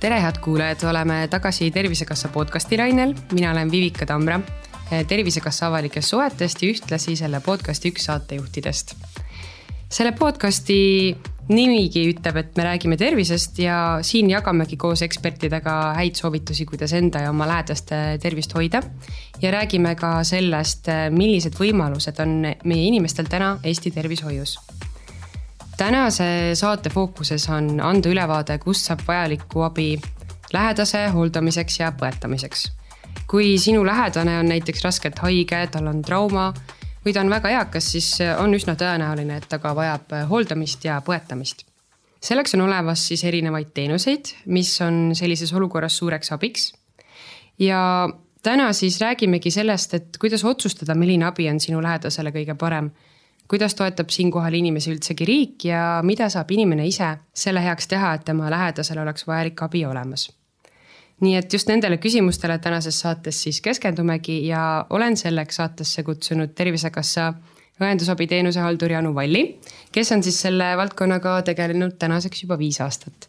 [0.00, 4.40] tere, head kuulajad, oleme tagasi Tervisekassa podcasti lainel, mina olen Vivika Tamra,
[5.08, 8.94] Tervisekassa avalikest suhetest ja ühtlasi selle podcasti üks saatejuhtidest.
[9.90, 11.16] selle podcasti
[11.48, 17.22] nimigi ütleb, et me räägime tervisest ja siin jagamegi koos ekspertidega häid soovitusi, kuidas enda
[17.22, 18.82] ja oma lähedaste tervist hoida.
[19.42, 24.58] ja räägime ka sellest, millised võimalused on meie inimestel täna Eesti tervishoius.
[25.76, 30.00] tänase saate fookuses on anda ülevaade, kust saab vajalikku abi
[30.52, 32.70] lähedase hooldamiseks ja põetamiseks.
[33.26, 36.52] kui sinu lähedane on näiteks raskelt haige, tal on trauma
[37.06, 38.10] või ta on väga eakas, siis
[38.42, 41.64] on üsna tõenäoline, et ta ka vajab hooldamist ja põetamist.
[42.20, 46.72] selleks on olemas siis erinevaid teenuseid, mis on sellises olukorras suureks abiks.
[47.58, 48.08] ja
[48.42, 52.90] täna siis räägimegi sellest, et kuidas otsustada, milline abi on sinu lähedasele kõige parem.
[53.48, 58.24] kuidas toetab siinkohal inimesi üldsegi riik ja mida saab inimene ise selle heaks teha, et
[58.24, 60.28] tema lähedasel oleks vajalik abi olemas
[61.20, 67.32] nii et just nendele küsimustele tänases saates siis keskendumegi ja olen selleks saatesse kutsunud Tervisekassa
[67.80, 69.44] õendusabiteenuse halduri Anu Valli,
[69.92, 73.28] kes on siis selle valdkonnaga tegelenud tänaseks juba viis aastat.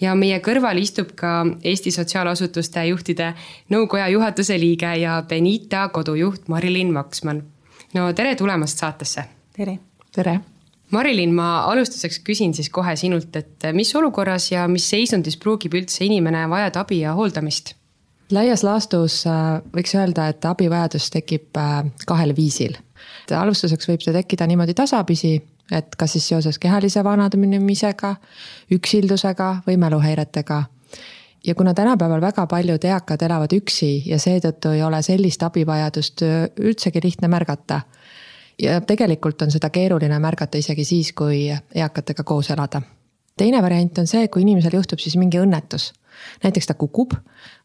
[0.00, 3.32] ja meie kõrval istub ka Eesti Sotsiaalasutuste Juhtide
[3.70, 7.42] Nõukoja juhatuse liige ja Benita kodujuht Marilyn Vaksmann.
[7.94, 9.24] no tere tulemast saatesse.
[9.56, 9.78] tere.
[10.12, 10.40] tere
[10.90, 16.04] Marilyn, ma alustuseks küsin siis kohe sinult, et mis olukorras ja mis seisundis pruugib üldse
[16.06, 17.74] inimene vajada abi ja hooldamist?
[18.30, 22.74] laias laastus äh, võiks öelda, et abivajadus tekib äh, kahel viisil.
[23.30, 25.36] alustuseks võib see tekkida niimoodi tasapisi,
[25.70, 28.16] et kas siis seoses kehalise vananemisega,
[28.74, 30.64] üksildusega või mäluhäiretega
[31.46, 36.48] ja kuna tänapäeval väga paljud eakad elavad üksi ja seetõttu ei ole sellist abivajadust äh,
[36.58, 37.80] üldsegi lihtne märgata
[38.62, 42.82] ja tegelikult on seda keeruline märgata isegi siis, kui eakatega koos elada.
[43.36, 45.92] teine variant on see, kui inimesel juhtub siis mingi õnnetus.
[46.44, 47.12] näiteks ta kukub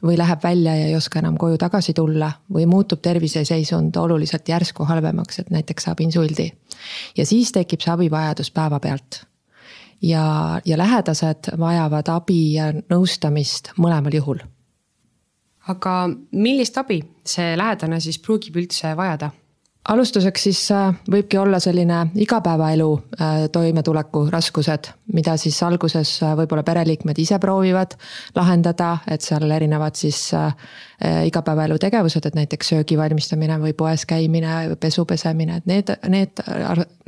[0.03, 4.83] või läheb välja ja ei oska enam koju tagasi tulla või muutub terviseseisund oluliselt järsku
[4.83, 6.51] halvemaks, et näiteks saab insuldi.
[7.17, 9.25] ja siis tekib see abivajadus päevapealt
[10.01, 14.39] ja, ja lähedased vajavad abi ja nõustamist mõlemal juhul.
[15.67, 19.31] aga millist abi see lähedane siis pruugib üldse vajada?
[19.89, 26.63] Alustuseks siis äh, võibki olla selline igapäevaelu äh, toimetuleku raskused, mida siis alguses äh, võib-olla
[26.63, 27.95] pereliikmed ise proovivad
[28.35, 30.29] lahendada, et seal erinevad siis
[31.01, 36.43] igapäevaelu tegevused, et näiteks söögi valmistamine või poes käimine, pesu pesemine, et need, need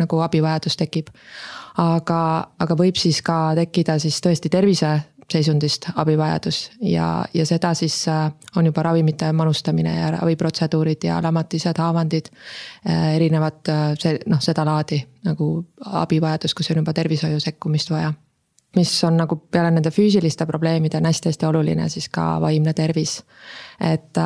[0.02, 1.12] nagu abivajadus tekib.
[1.78, 4.96] aga, aga võib siis ka tekkida siis tõesti tervise
[5.34, 11.78] seisundist abivajadus ja, ja seda siis äh, on juba ravimite manustamine ja raviprotseduurid ja lamatised,
[11.78, 12.30] haavandid.
[12.90, 15.50] Äh, erinevad äh, see noh, sedalaadi nagu
[16.04, 18.14] abivajadus, kus on juba tervishoiu sekkumist vaja.
[18.76, 23.20] Mis on nagu peale nende füüsiliste probleemide on hästi-hästi oluline siis ka vaimne tervis.
[23.82, 24.18] et,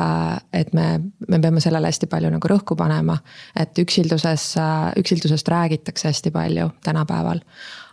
[0.52, 3.18] et me, me peame sellele hästi palju nagu rõhku panema,
[3.56, 4.54] et üksilduses,
[4.96, 7.44] üksildusest räägitakse hästi palju tänapäeval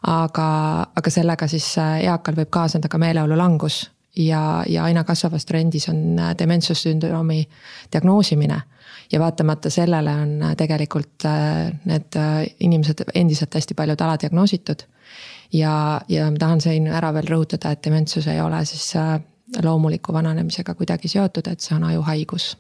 [0.06, 0.48] aga,
[0.96, 3.86] aga sellega siis äh, eakal võib kaasneda ka meeleolu langus
[4.18, 7.42] ja, ja aina kasvavas trendis on äh, dementsussündroomi
[7.94, 8.62] diagnoosimine.
[9.12, 11.28] ja vaatamata sellele on äh, tegelikult
[11.86, 12.20] need
[12.60, 14.86] inimesed endiselt hästi paljud aladiagnoositud.
[15.56, 18.92] Ja, ja ma tahan siin ära veel rõhutada, et dementsus ei ole siis
[19.64, 22.56] loomuliku vananemisega kuidagi seotud, et see on ajuhaigus.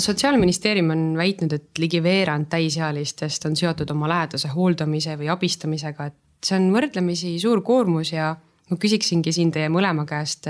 [0.00, 6.48] Sotsiaalministeerium on väitnud, et ligi veerand täisealistest on seotud oma lähedase hooldamise või abistamisega, et
[6.48, 8.32] see on võrdlemisi suur koormus ja
[8.70, 10.48] ma küsiksingi siin teie mõlema käest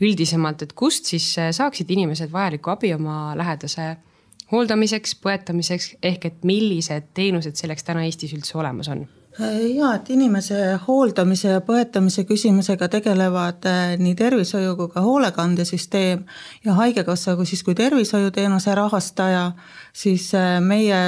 [0.00, 3.94] üldisemalt, et kust siis saaksid inimesed vajalikku abi oma lähedase
[4.52, 9.06] hooldamiseks, põetamiseks, ehk et millised teenused selleks täna Eestis üldse olemas on?
[9.38, 10.56] Ja et inimese
[10.86, 16.24] hooldamise ja põetamise küsimusega tegelevad eh, nii tervishoiu kui ka hoolekandesüsteem
[16.64, 19.52] ja Haigekassa kui siis kui tervishoiuteenuse rahastaja,
[19.92, 21.02] siis eh, meie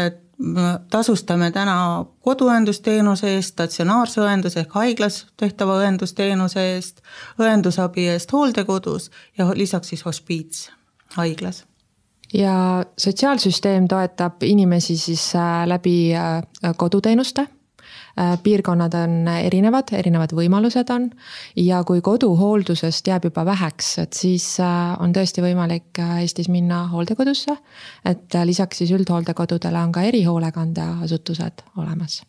[0.90, 7.04] tasustame täna koduõendusteenuse eest, statsionaarse õenduse ehk haiglas tehtava õendusteenuse eest,
[7.38, 10.70] õendusabi eest hooldekodus ja lisaks siis hospiits
[11.14, 11.64] haiglas.
[12.34, 16.40] Ja sotsiaalsüsteem toetab inimesi siis äh, läbi äh,
[16.76, 17.53] koduteenuste Äh,
[18.42, 21.08] piirkonnad on erinevad, erinevad võimalused on.
[21.56, 26.86] ja kui koduhooldusest jääb juba väheks, et siis äh, on tõesti võimalik äh, Eestis minna
[26.92, 27.56] hooldekodusse.
[28.04, 32.22] et lisaks siis üldhooldekodudele on ka erihoolekandeasutused olemas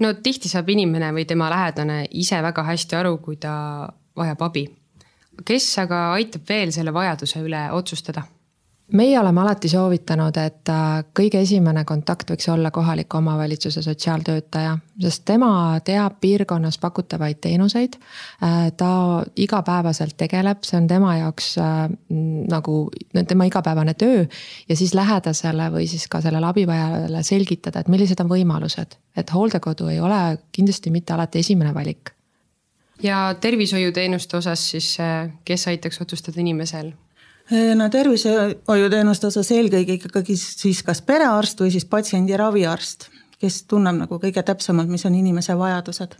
[0.00, 3.54] no tihti saab inimene või tema lähedane ise väga hästi aru, kui ta
[4.16, 4.66] vajab abi.
[5.44, 8.24] kes aga aitab veel selle vajaduse üle otsustada?
[8.92, 15.24] Meie oleme alati soovitanud, et äh, kõige esimene kontakt võiks olla kohaliku omavalitsuse sotsiaaltöötaja, sest
[15.28, 15.50] tema
[15.84, 17.96] teab piirkonnas pakutavaid teenuseid.
[18.42, 18.92] Äh, ta
[19.36, 21.82] igapäevaselt tegeleb, see on tema jaoks äh,
[22.50, 22.78] nagu
[23.28, 24.24] tema igapäevane töö.
[24.68, 29.90] Ja siis lähedasele või siis ka sellele abivajajale selgitada, et millised on võimalused, et hooldekodu
[29.92, 30.22] ei ole
[30.52, 32.14] kindlasti mitte alati esimene valik.
[33.02, 34.96] Ja tervishoiuteenuste osas siis,
[35.48, 36.90] kes aitaks otsustada inimesel,
[37.50, 43.08] no tervishoiuteenuste osas eelkõige ikkagi siis kas perearst või siis patsiendi raviarst,
[43.40, 46.16] kes tunneb nagu kõige täpsemalt, mis on inimese vajadused.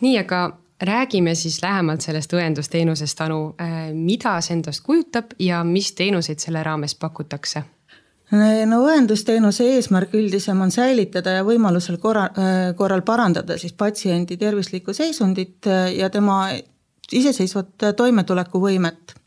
[0.00, 5.92] nii, aga räägime siis lähemalt sellest õendusteenusest, Anu, äh, mida see endast kujutab ja mis
[5.92, 7.64] teenuseid selle raames pakutakse?
[8.66, 14.92] no õendusteenuse eesmärk üldisem on säilitada ja võimalusel korra, äh, korral parandada siis patsiendi tervislikku
[14.94, 16.44] seisundit ja tema
[17.10, 19.19] iseseisvat toimetulekuvõimet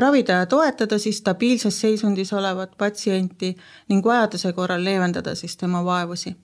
[0.00, 3.56] ravida ja toetada siis stabiilses seisundis olevat patsienti
[3.88, 6.36] ning vajaduse korral leevendada siis tema vaevusi.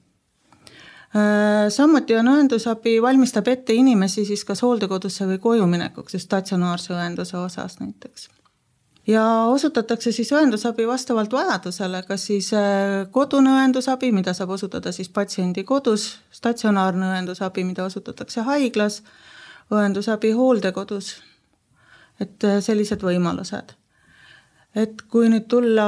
[1.13, 6.95] Äh, samuti on õendusabi, valmistab ette inimesi siis kas hooldekodusse või koju minekuks just statsionaarse
[6.97, 8.31] õenduse osas näiteks
[9.07, 15.13] ja osutatakse siis õendusabi vastavalt vajadusele, kas siis äh, kodune õendusabi, mida saab osutada siis
[15.13, 19.03] patsiendi kodus, statsionaarne õendusabi, mida osutatakse haiglas,
[19.69, 21.13] õendusabi hooldekodus
[22.23, 23.77] et äh, sellised võimalused.
[24.75, 25.87] et kui nüüd tulla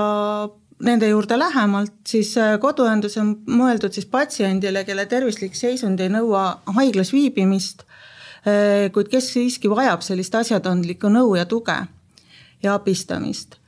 [0.85, 6.45] nende juurde lähemalt, siis äh, koduõendus on mõeldud siis patsiendile, kelle tervislik seisund ei nõua
[6.77, 7.85] haiglas viibimist,
[8.45, 11.79] äh, kuid kes siiski vajab sellist asjatundlikku nõu ja tuge
[12.63, 13.61] ja abistamist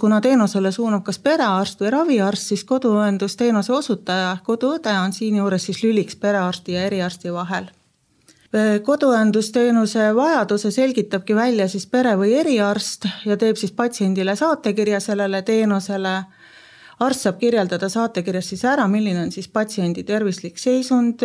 [0.00, 6.18] kuna teenusele suunab kas perearst või raviarst, siis koduõendusteenuse osutaja, koduõde on siinjuures siis lüliks
[6.18, 7.70] perearsti ja eriarsti vahel
[8.86, 16.22] koduõendusteenuse vajaduse selgitabki välja siis pere või eriarst ja teeb siis patsiendile saatekirja sellele teenusele.
[17.00, 21.22] arst saab kirjeldada saatekirjas siis ära, milline on siis patsiendi tervislik seisund,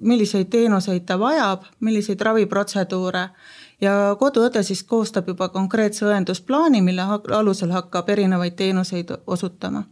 [0.00, 3.28] milliseid teenuseid ta vajab, milliseid raviprotseduure
[3.80, 7.02] ja koduõde siis koostab juba konkreetse õendusplaani, mille
[7.32, 9.84] alusel hakkab erinevaid teenuseid osutama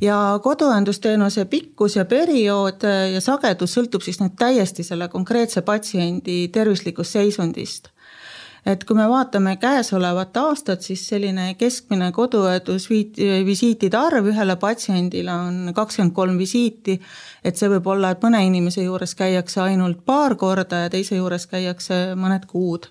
[0.00, 6.48] ja koduõendusteenuse pikkus ja periood äh, ja sagedus sõltub siis nüüd täiesti selle konkreetse patsiendi
[6.52, 7.90] tervislikust seisundist.
[8.66, 16.14] et kui me vaatame käesolevat aastat, siis selline keskmine koduõendusvisiitide arv ühele patsiendile on kakskümmend
[16.14, 17.00] kolm visiiti.
[17.44, 21.46] et see võib olla, et mõne inimese juures käiakse ainult paar korda ja teise juures
[21.46, 22.88] käiakse mõned kuud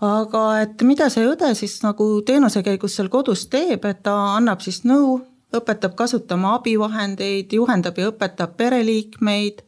[0.00, 4.60] aga et mida see õde siis nagu teenuse käigus seal kodus teeb, et ta annab
[4.62, 5.18] siis nõu
[5.54, 9.62] õpetab kasutama abivahendeid, juhendab ja õpetab pereliikmeid,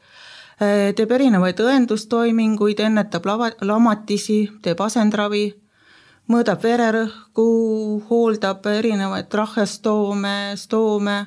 [0.61, 5.55] eh, teeb erinevaid õendustoiminguid, ennetab lava, lamatisi, teeb asendravi,
[6.31, 7.49] mõõdab vererõhku,
[8.11, 11.19] hooldab erinevaid trahhestoome, stoome,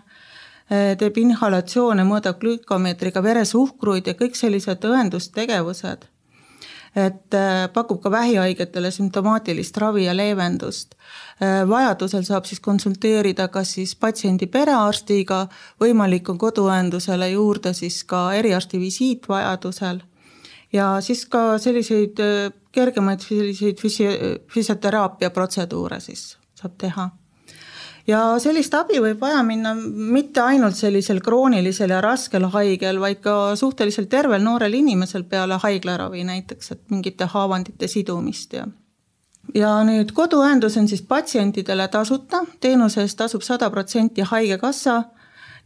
[0.69, 6.12] eh, teeb inhalatsioone, mõõdab glükomeetriga veresuhkruid ja kõik sellised õendustegevused
[6.95, 10.95] et äh, pakub ka vähihaigetele sümptomaatilist ravi ja leevendust.
[11.41, 15.47] Äh, vajadusel saab siis konsulteerida kas siis patsiendi perearstiga,
[15.81, 20.03] võimalik on koduõendusele juurde siis ka eriarsti visiit vajadusel.
[20.73, 27.09] ja siis ka selliseid äh, kergemaid selliseid füsi-, füsioteraapia protseduure siis saab teha
[28.07, 33.55] ja sellist abi võib vaja minna mitte ainult sellisel kroonilisel ja raskel haigel, vaid ka
[33.55, 38.67] suhteliselt tervel noorel inimesel peale haiglaravi näiteks, et mingite haavandite sidumist ja
[39.55, 45.03] ja nüüd koduõendus on siis patsientidele tasuta, teenuse eest tasub sada protsenti Haigekassa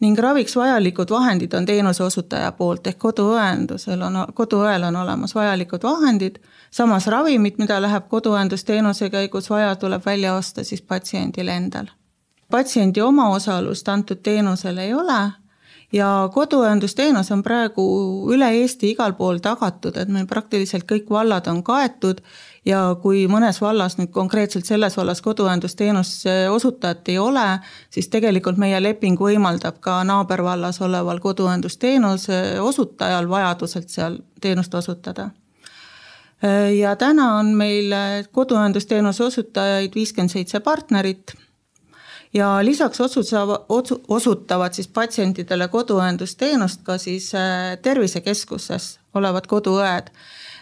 [0.01, 5.83] ning raviks vajalikud vahendid on teenuse osutaja poolt ehk koduõendusel on, koduõel on olemas vajalikud
[5.83, 6.39] vahendid.
[6.71, 11.87] samas ravimid, mida läheb koduõendusteenuse käigus vaja, tuleb välja osta siis patsiendil endal
[12.51, 15.19] patsiendi omaosalust antud teenusel ei ole
[15.93, 17.83] ja koduõendusteenus on praegu
[18.33, 22.19] üle Eesti igal pool tagatud, et meil praktiliselt kõik vallad on kaetud
[22.67, 27.47] ja kui mõnes vallas nüüd konkreetselt selles vallas koduõendusteenuse osutajat ei ole,
[27.89, 35.29] siis tegelikult meie leping võimaldab ka naabervallas oleval koduõendusteenuse osutajal vajaduselt seal teenust osutada.
[36.77, 37.93] Ja täna on meil
[38.31, 41.33] koduõendusteenuse osutajaid viiskümmend seitse partnerit
[42.33, 50.11] ja lisaks otsustava, otsu-, osutavad siis patsientidele koduõendusteenust ka siis äh, tervisekeskuses olevad koduõed.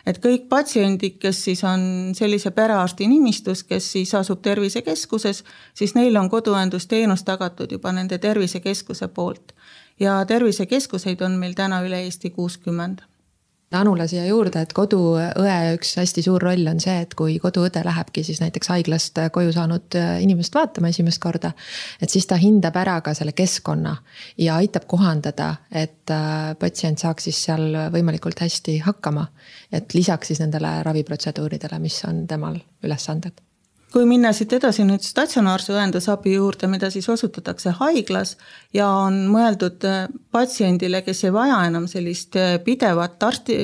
[0.05, 5.43] et kõik patsiendid, kes siis on sellise perearsti nimistus, kes siis asub tervisekeskuses,
[5.74, 9.53] siis neile on koduõendusteenus tagatud juba nende tervisekeskuse poolt.
[10.00, 13.01] ja tervisekeskuseid on meil täna üle Eesti kuuskümmend
[13.75, 18.24] Anule siia juurde, et koduõe üks hästi suur roll on see, et kui koduõde lähebki
[18.24, 21.51] siis näiteks haiglast koju saanud inimest vaatama esimest korda.
[22.01, 23.96] et siis ta hindab ära ka selle keskkonna
[24.38, 29.27] ja aitab kohandada, et äh, patsient saaks siis seal võimalikult hästi hakkama.
[29.72, 33.46] et lisaks siis nendele raviprotseduuridele, mis on temal ülesanded
[33.94, 38.36] kui minna siit edasi nüüd statsionaarse õendusabi juurde, mida siis osutatakse haiglas
[38.74, 43.60] ja on mõeldud äh, patsiendile, kes ei vaja enam sellist äh, pidevat arsti,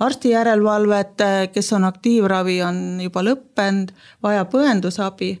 [0.00, 3.92] arsti järelevalvet, äh, kes on aktiivravi, on juba lõppenud,
[4.24, 5.34] vajab õendusabi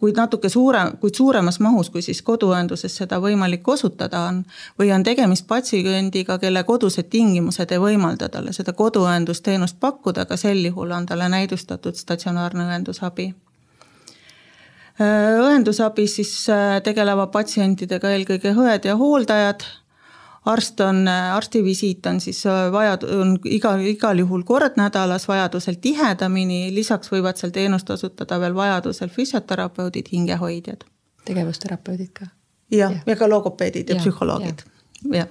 [0.00, 4.44] kuid natuke suurem, kuid suuremas mahus, kui siis koduõenduses seda võimalik osutada on.
[4.78, 10.64] või on tegemist patsiendiga, kelle kodused tingimused ei võimalda talle seda koduõendusteenust pakkuda, ka sel
[10.64, 13.34] juhul on talle näidustatud statsionaarne õendusabi.
[15.00, 19.64] õendusabis siis äh, tegelevad patsientidega eelkõige õed ja hooldajad
[20.44, 26.74] arst on, arstivisiit on siis äh, vaja, on igal, igal juhul kord nädalas, vajadusel tihedamini,
[26.74, 30.84] lisaks võivad seal teenust osutada veel vajadusel füsioterapeudid, hingehoidjad.
[31.24, 32.26] tegevusterapeudid ka?
[32.70, 34.66] jah, ja, ja ka logopeedid ja, ja psühholoogid,
[35.12, 35.30] jah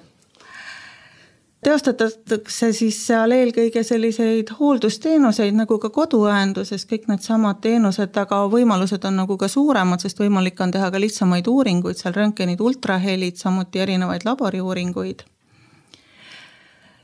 [1.66, 9.20] teostatakse siis seal eelkõige selliseid hooldusteenuseid nagu ka koduõenduses, kõik needsamad teenused, aga võimalused on
[9.22, 14.26] nagu ka suuremad, sest võimalik on teha ka lihtsamaid uuringuid, seal röntgenid, ultrahelid, samuti erinevaid
[14.26, 15.28] laboriuuringuid.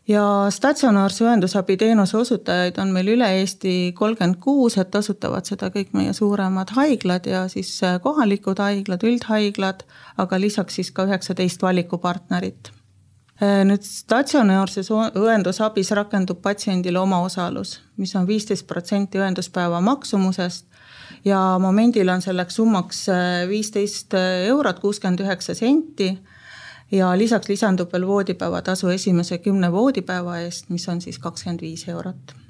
[0.08, 5.92] ja statsionaarse õendusabi teenuse osutajaid on meil üle Eesti kolmkümmend kuus, et osutavad seda kõik
[5.94, 9.84] meie suuremad haiglad ja siis kohalikud haiglad, üldhaiglad,
[10.18, 12.77] aga lisaks siis ka üheksateist valikupartnerit
[13.40, 20.66] nüüd statsionaarses õendusabis rakendub patsiendile omaosalus, mis on viisteist protsenti õenduspäeva maksumusest
[21.26, 24.18] ja momendil on selleks summaks äh, viisteist
[24.48, 26.10] eurot kuuskümmend üheksa senti
[26.92, 32.47] ja lisaks lisandub veel voodipäevatasu esimese kümne voodipäeva eest, mis on siis kakskümmend viis eurot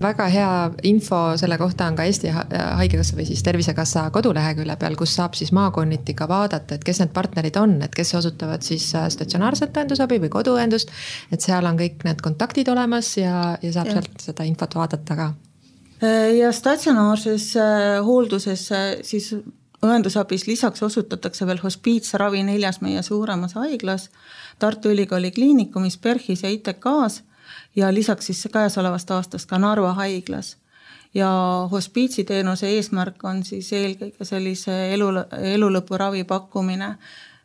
[0.00, 0.52] väga hea
[0.88, 5.52] info selle kohta on ka Eesti Haigekassa või siis Tervisekassa kodulehekülje peal, kus saab siis
[5.56, 10.20] maakonniti ka vaadata, et kes need partnerid on, et kes osutavad siis äh, statsionaarset õendusabi
[10.24, 10.92] või koduõendust.
[11.32, 13.98] et seal on kõik need kontaktid olemas ja, ja saab ja.
[13.98, 15.30] sealt seda infot vaadata ka.
[16.00, 18.68] Äh, ja statsionaarses äh, hoolduses
[19.02, 19.32] siis
[19.84, 24.10] õendusabis lisaks osutatakse veel hospiitsravi neljas meie suuremas haiglas,
[24.60, 27.22] Tartu Ülikooli Kliinikumis, PERHis ja ITK-s
[27.76, 30.56] ja lisaks siis käesolevast aastast ka Narva haiglas.
[31.14, 31.28] ja
[31.70, 35.08] hospiitsiteenuse eesmärk on siis eelkõige sellise elu,
[35.54, 36.90] elulõpu ravi pakkumine,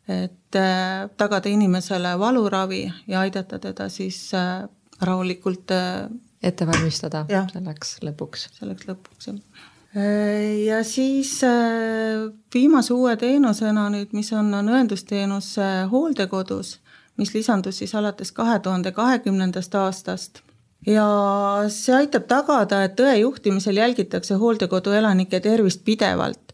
[0.08, 4.68] et äh, tagada inimesele valuravi ja aidata teda siis äh,
[5.02, 6.06] rahulikult äh,
[6.44, 8.50] ette valmistada ja, selleks lõpuks.
[8.60, 9.40] selleks lõpuks, jah
[10.66, 11.38] ja siis
[12.54, 15.54] viimase uue teenusena nüüd, mis on, on õendusteenus
[15.88, 16.74] hooldekodus
[17.18, 20.42] mis lisandus siis alates kahe tuhande kahekümnendast aastast.
[20.86, 21.06] ja
[21.74, 26.54] see aitab tagada, et õe juhtimisel jälgitakse hooldekodu elanike tervist pidevalt.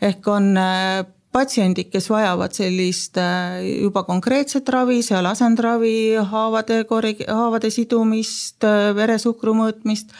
[0.00, 7.24] ehk on äh, patsiendid, kes vajavad sellist äh, juba konkreetset ravi, seal asendravi, haavade korrig-,
[7.28, 10.12] haavade sidumist, äh, veresuhkru mõõtmist,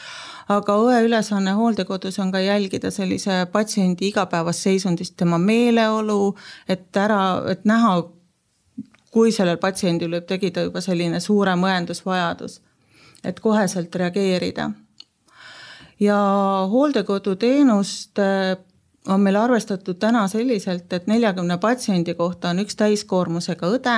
[0.51, 6.35] aga õe ülesanne hooldekodus on ka jälgida sellise patsiendi igapäevast seisundist, tema meeleolu,
[6.67, 7.21] et ära,
[7.53, 8.01] et näha,
[9.13, 12.59] kui sellel patsiendil võib tekkida juba selline suurem õendusvajadus,
[13.23, 14.71] et koheselt reageerida.
[15.99, 16.17] ja
[16.69, 18.57] hooldekoduteenust äh,
[19.07, 23.97] on meil arvestatud täna selliselt, et neljakümne patsiendi kohta on üks täiskoormusega õde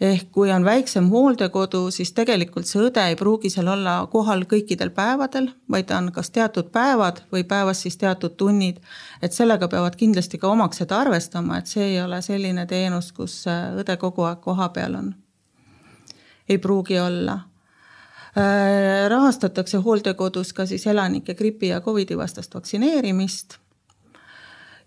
[0.00, 4.92] ehk kui on väiksem hooldekodu, siis tegelikult see õde ei pruugi seal olla kohal kõikidel
[4.96, 8.80] päevadel, vaid ta on kas teatud päevad või päevas siis teatud tunnid.
[9.22, 13.76] et sellega peavad kindlasti ka omaksed arvestama, et see ei ole selline teenus, kus äh,
[13.76, 15.14] õde kogu aeg kohapeal on.
[16.48, 17.32] ei pruugi olla
[18.36, 23.59] äh, rahastatakse hooldekodus ka siis elanike gripi ja Covidi vastast vaktsineerimist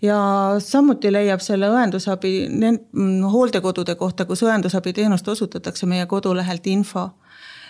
[0.03, 0.19] ja
[0.60, 7.10] samuti leiab selle õendusabi mm, hooldekodude kohta, kus õendusabiteenust osutatakse meie kodulehelt info.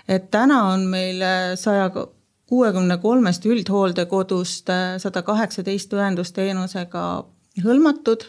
[0.07, 1.21] et täna on meil
[1.55, 1.89] saja
[2.49, 7.03] kuuekümne kolmest üldhooldekodust äh, sada kaheksateist õendusteenusega
[7.63, 8.25] hõlmatud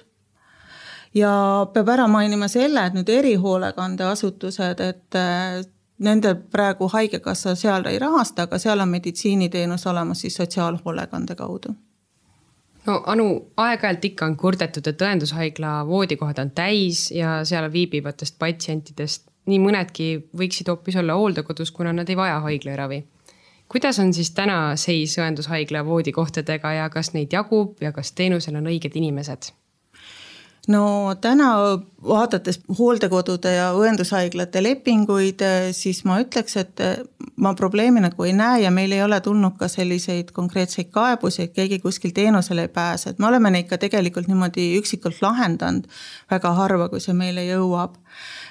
[1.15, 1.33] ja
[1.75, 5.65] peab ära mainima selle, et nüüd erihoolekandeasutused, et äh,
[6.05, 11.75] nende praegu Haigekassa seal ei rahasta, aga seal on meditsiiniteenus olemas siis sotsiaalhoolekande kaudu
[12.87, 19.31] no Anu, aeg-ajalt ikka on kurdetud, et õendushaigla voodikohad on täis ja seal viibivatest patsientidest
[19.51, 23.05] nii mõnedki võiksid hoopis olla hooldekodus, kuna nad ei vaja haiglaravi.
[23.69, 28.67] kuidas on siis täna seis õendushaigla voodikohtadega ja kas neid jagub ja kas teenusel on
[28.67, 29.53] õiged inimesed?
[30.69, 31.49] No täna
[32.05, 35.43] vaadates hooldekodude ja õendushaiglate lepinguid,
[35.77, 36.83] siis ma ütleks, et
[37.41, 41.55] ma probleemi nagu ei näe ja meil ei ole tulnud ka selliseid konkreetseid kaebusi, et
[41.57, 45.89] keegi kuskil teenusele ei pääse, et me oleme neid ka tegelikult niimoodi üksikult lahendanud
[46.31, 47.97] väga harva, kui see meile jõuab.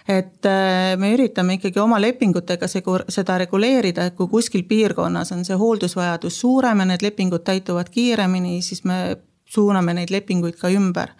[0.08, 5.56] et äh, me üritame ikkagi oma lepingutega seda reguleerida, et kui kuskil piirkonnas on see
[5.56, 11.14] hooldusvajadus suurem ja need lepingud täituvad kiiremini, siis me suuname neid lepinguid ka ümber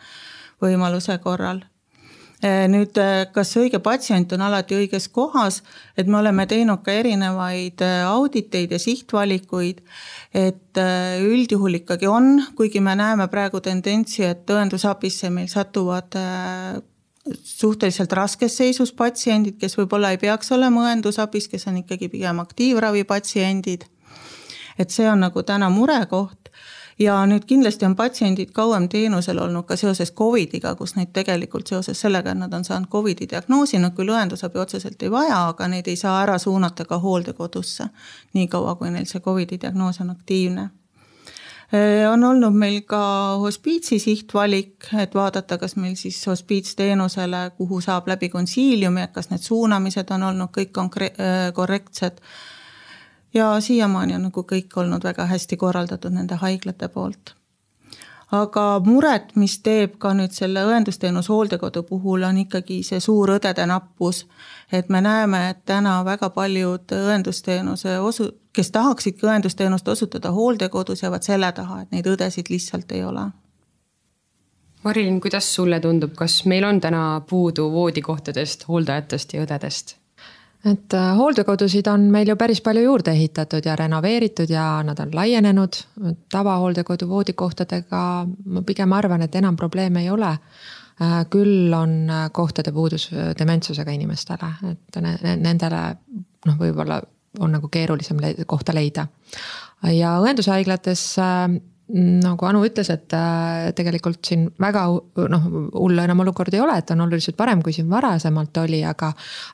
[0.62, 1.64] võimaluse korral
[2.44, 5.62] eh, nüüd, eh, kas õige patsient on alati õiges kohas,
[5.98, 9.82] et me oleme teinud ka erinevaid eh, auditeid ja sihtvalikuid.
[10.34, 10.80] et
[11.22, 16.18] üldjuhul ikkagi on, kuigi me näeme praegu tendentsi, et õendusabisse meil satuvad
[17.44, 23.04] suhteliselt raskes seisus patsiendid, kes võib-olla ei peaks olema õendusabis, kes on ikkagi pigem aktiivravi
[23.08, 23.86] patsiendid.
[24.78, 26.43] et see on nagu täna murekoht
[27.00, 32.02] ja nüüd kindlasti on patsiendid kauem teenusel olnud ka seoses Covidiga, kus neid tegelikult seoses
[32.02, 35.88] sellega, et nad on saanud Covidi diagnoosi, nad küll õendusabi otseselt ei vaja, aga neid
[35.88, 37.90] ei saa ära suunata ka hooldekodusse.
[38.34, 40.70] niikaua, kui neil see Covidi diagnoos on aktiivne
[42.12, 43.02] on olnud meil ka
[43.42, 49.42] hospiitsi sihtvalik, et vaadata, kas meil siis hospiitsteenusele, kuhu saab läbi konsiiliumi, et kas need
[49.42, 51.14] suunamised on olnud kõik konkre-,
[51.54, 52.22] korrektsed
[53.34, 57.36] ja siiamaani on nagu kõik olnud väga hästi korraldatud nende haiglate poolt.
[58.32, 63.66] aga muret, mis teeb ka nüüd selle õendusteenuse hooldekodu puhul, on ikkagi see suur õdede
[63.66, 64.26] nappus.
[64.72, 71.24] et me näeme, et täna väga paljud õendusteenuse osu-, kes tahaksidki õendusteenust osutada hooldekodus, jäävad
[71.24, 73.32] selle taha, et neid õdesid lihtsalt ei ole
[74.84, 80.03] Marilyn, kuidas sulle tundub, kas meil on täna puudu voodikohtadest, hooldajatest ja õdedest?
[80.66, 85.12] Et äh, hooldekodusid on meil ju päris palju juurde ehitatud ja renoveeritud ja nad on
[85.16, 85.80] laienenud.
[86.32, 88.04] tavahooldekodu voodikohtadega
[88.46, 90.32] ma pigem arvan, et enam probleeme ei ole.
[91.02, 95.02] Äh, küll on äh, kohtade puudus dementsusega inimestele, et
[95.42, 95.84] nendele
[96.46, 97.02] noh, võib-olla
[97.40, 99.08] on nagu keerulisem kohta leida.
[99.84, 101.18] ja õendushaiglates
[101.94, 104.86] nagu Anu ütles, et äh, tegelikult siin väga
[105.30, 105.44] noh,
[105.76, 109.12] hull enam olukord ei ole, et on oluliselt parem, kui siin varasemalt oli, aga.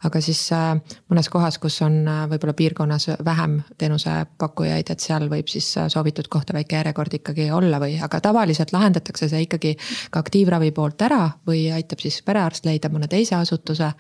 [0.08, 0.72] aga siis äh,
[1.12, 6.56] mõnes kohas, kus on äh, võib-olla piirkonnas vähem teenusepakkujaid, et seal võib siis soovitud kohta
[6.56, 9.76] väike järjekord ikkagi olla või, aga tavaliselt lahendatakse see ikkagi
[10.12, 13.92] ka aktiivravi poolt ära või aitab siis perearst leida mõne teise asutuse.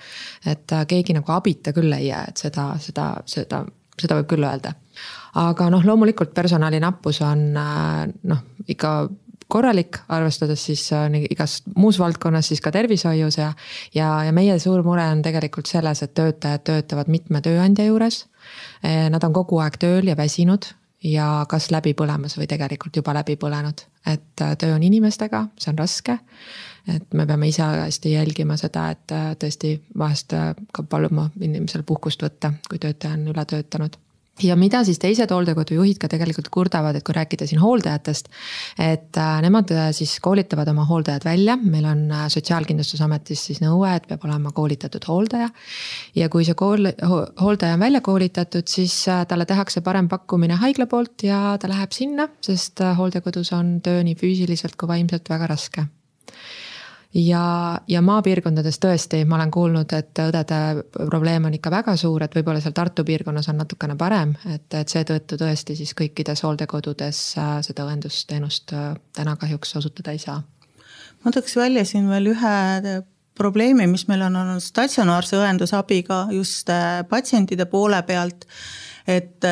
[0.45, 3.65] et keegi nagu abita küll ei jää, et seda, seda, seda,
[3.99, 4.77] seda võib küll öelda
[5.37, 8.93] aga noh, loomulikult personali nappus on äh, noh, ikka
[9.49, 13.51] korralik, arvestades siis äh, igas muus valdkonnas, siis ka tervishoius ja.
[13.95, 18.25] ja, ja meie suur mure on tegelikult selles, et töötajad töötavad mitme tööandja juures.
[18.85, 20.71] Äh, nad on kogu aeg tööl ja väsinud
[21.03, 25.79] ja kas läbi põlemas või tegelikult juba läbi põlenud, et töö on inimestega, see on
[25.79, 26.17] raske.
[26.89, 30.35] et me peame ise hästi jälgima seda, et tõesti vahest
[30.73, 33.95] ka paluma inimesel puhkust võtta, kui töötaja on üle töötanud
[34.43, 38.29] ja mida siis teised hooldekodujuhid ka tegelikult kurdavad, et kui rääkida siin hooldajatest.
[38.79, 43.91] et äh, nemad äh, siis koolitavad oma hooldajad välja, meil on äh, Sotsiaalkindlustusametis siis nõue,
[43.95, 45.49] et peab olema koolitatud hooldaja.
[46.15, 46.91] ja kui see kool,
[47.41, 52.29] hooldaja on välja koolitatud, siis talle tehakse parem pakkumine haigla poolt ja ta läheb sinna,
[52.41, 55.87] sest hooldekodus on töö nii füüsiliselt kui vaimselt väga raske
[57.13, 57.43] ja,
[57.87, 60.59] ja maapiirkondades tõesti, ma olen kuulnud, et õdede
[61.09, 64.93] probleem on ikka väga suur, et võib-olla seal Tartu piirkonnas on natukene parem, et, et
[64.93, 70.41] seetõttu tõesti siis kõikides hooldekodudes äh, seda õendusteenust äh, täna kahjuks osutada ei saa.
[71.23, 72.99] ma tooks välja siin veel ühe
[73.39, 78.45] probleemi, mis meil on olnud statsionaarse õendusabiga just äh, patsientide poole pealt.
[79.07, 79.45] et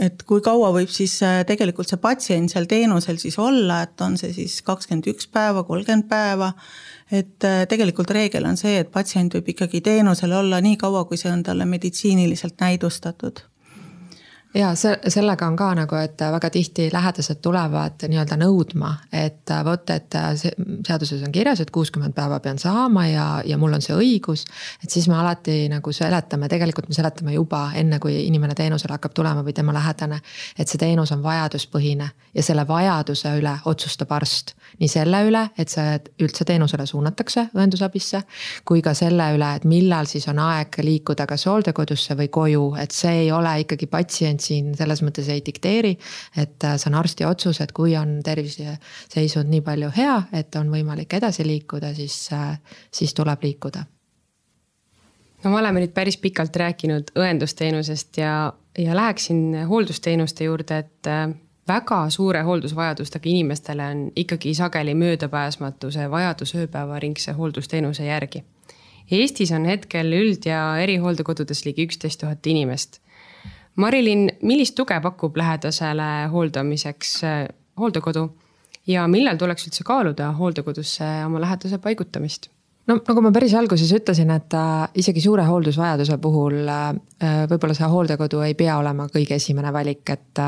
[0.00, 4.18] et kui kaua võib siis äh, tegelikult see patsient seal teenusel siis olla, et on
[4.20, 6.52] see siis kakskümmend üks päeva, kolmkümmend päeva.
[7.10, 11.20] et äh, tegelikult reegel on see, et patsient võib ikkagi teenusel olla nii kaua, kui
[11.20, 13.44] see on talle meditsiiniliselt näidustatud
[14.56, 19.90] ja see, sellega on ka nagu, et väga tihti lähedased tulevad nii-öelda nõudma, et vot,
[19.92, 20.16] et
[20.86, 24.46] seaduses on kirjas, et kuuskümmend päeva pean saama ja, ja mul on see õigus.
[24.84, 29.14] et siis me alati nagu seletame, tegelikult me seletame juba enne, kui inimene teenusele hakkab
[29.14, 30.20] tulema või tema lähedane.
[30.58, 34.54] et see teenus on vajaduspõhine ja selle vajaduse üle otsustab arst.
[34.80, 38.22] nii selle üle, et see üldse teenusele suunatakse õendusabisse,
[38.64, 42.90] kui ka selle üle, et millal siis on aeg liikuda kas hooldekodusse või koju, et
[42.90, 45.96] see ei ole ikkagi patsient siin selles mõttes ei dikteeri.
[46.36, 50.70] et äh, see on arsti otsus, et kui on terviseseisund nii palju hea, et on
[50.72, 52.58] võimalik edasi liikuda, siis, äh,
[52.90, 53.84] siis tuleb liikuda.
[55.44, 61.28] no me oleme nüüd päris pikalt rääkinud õendusteenusest ja, ja läheksin hooldusteenuste juurde, et äh,
[61.68, 68.44] väga suure hooldusvajadustega inimestele on ikkagi sageli möödapääsmatu see vajadus ööpäevaringse hooldusteenuse järgi.
[69.10, 73.00] Eestis on hetkel üld- ja erihooldekodudes ligi üksteist tuhat inimest.
[73.76, 78.26] Marilyn, millist tuge pakub lähedasele hooldamiseks äh, hooldekodu
[78.88, 82.48] ja millal tuleks üldse kaaluda hooldekodusse oma lähedase paigutamist?
[82.86, 86.86] no nagu ma päris alguses ütlesin, et äh, isegi suure hooldusvajaduse puhul äh,
[87.50, 90.42] võib-olla see hooldekodu ei pea olema kõige esimene valik, et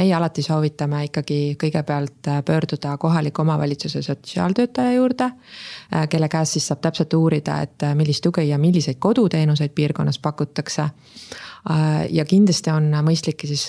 [0.00, 5.30] meie alati soovitame ikkagi kõigepealt pöörduda kohaliku omavalitsuse sotsiaaltöötaja juurde.
[6.08, 10.88] kelle käest siis saab täpselt uurida, et millist tuge ja milliseid koduteenuseid piirkonnas pakutakse.
[12.10, 13.66] Ja kindlasti on mõistlik siis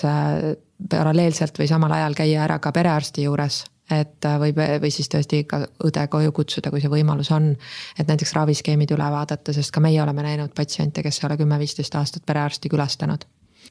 [0.88, 5.42] paralleelselt või samal ajal käia ära ka perearsti juures et äh, võib, või siis tõesti
[5.48, 7.52] ka õde koju kutsuda, kui see võimalus on.
[7.98, 11.96] et näiteks raviskeemid üle vaadata, sest ka meie oleme näinud patsiente, kes ei ole kümme-viisteist
[11.98, 13.24] aastat perearsti külastanud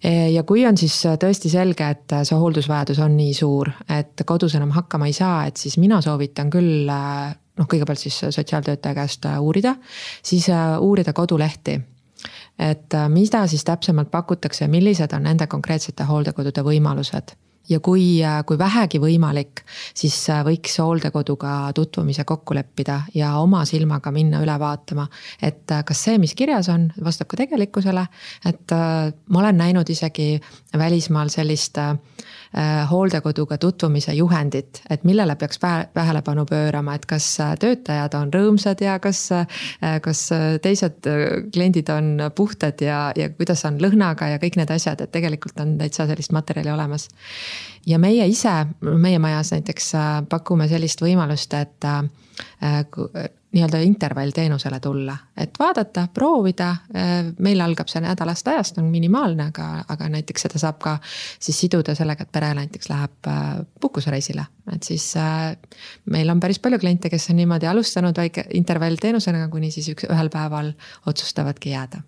[0.04, 4.56] e, ja kui on siis tõesti selge, et see hooldusvajadus on nii suur, et kodus
[4.60, 9.26] enam hakkama ei saa, et siis mina soovitan küll äh, noh, kõigepealt siis sotsiaaltöötaja käest
[9.30, 9.76] äh, uurida,
[10.24, 11.80] siis uurida kodulehti
[12.62, 17.34] et mida siis täpsemalt pakutakse ja millised on nende konkreetsete hooldekodude võimalused
[17.70, 19.64] ja kui, kui vähegi võimalik,
[19.98, 25.08] siis äh, võiks hooldekoduga tutvumise kokku leppida ja oma silmaga minna üle vaatama,
[25.42, 28.08] et äh, kas see, mis kirjas on, vastab ka tegelikkusele.
[28.46, 30.34] et äh, ma olen näinud isegi
[30.78, 32.41] välismaal sellist äh, Äh,
[32.92, 35.60] hooldekoduga tutvumise juhendit, et millele peaks
[35.94, 39.48] tähelepanu pöörama, et kas äh, töötajad on rõõmsad ja kas, äh,
[40.04, 40.26] kas
[40.62, 41.08] teised
[41.54, 45.78] kliendid on puhtad ja, ja kuidas on lõhnaga ja kõik need asjad, et tegelikult on
[45.80, 47.08] täitsa sellist materjali olemas.
[47.88, 49.94] ja meie ise, meie majas näiteks
[50.30, 51.90] pakume sellist võimalust, et
[53.52, 56.76] nii-öelda intervallteenusele tulla, et vaadata, proovida.
[57.40, 60.98] meil algab see nädalast ajast, on minimaalne, aga, aga näiteks seda saab ka
[61.40, 63.50] siis siduda sellega, et pere näiteks läheb äh,
[63.82, 64.46] puhkusereisile.
[64.76, 65.58] et siis äh,
[66.06, 70.32] meil on päris palju kliente, kes on niimoodi alustanud väike intervallteenusena, kuni siis üks, ühel
[70.32, 70.72] päeval
[71.06, 72.02] otsustavadki jääda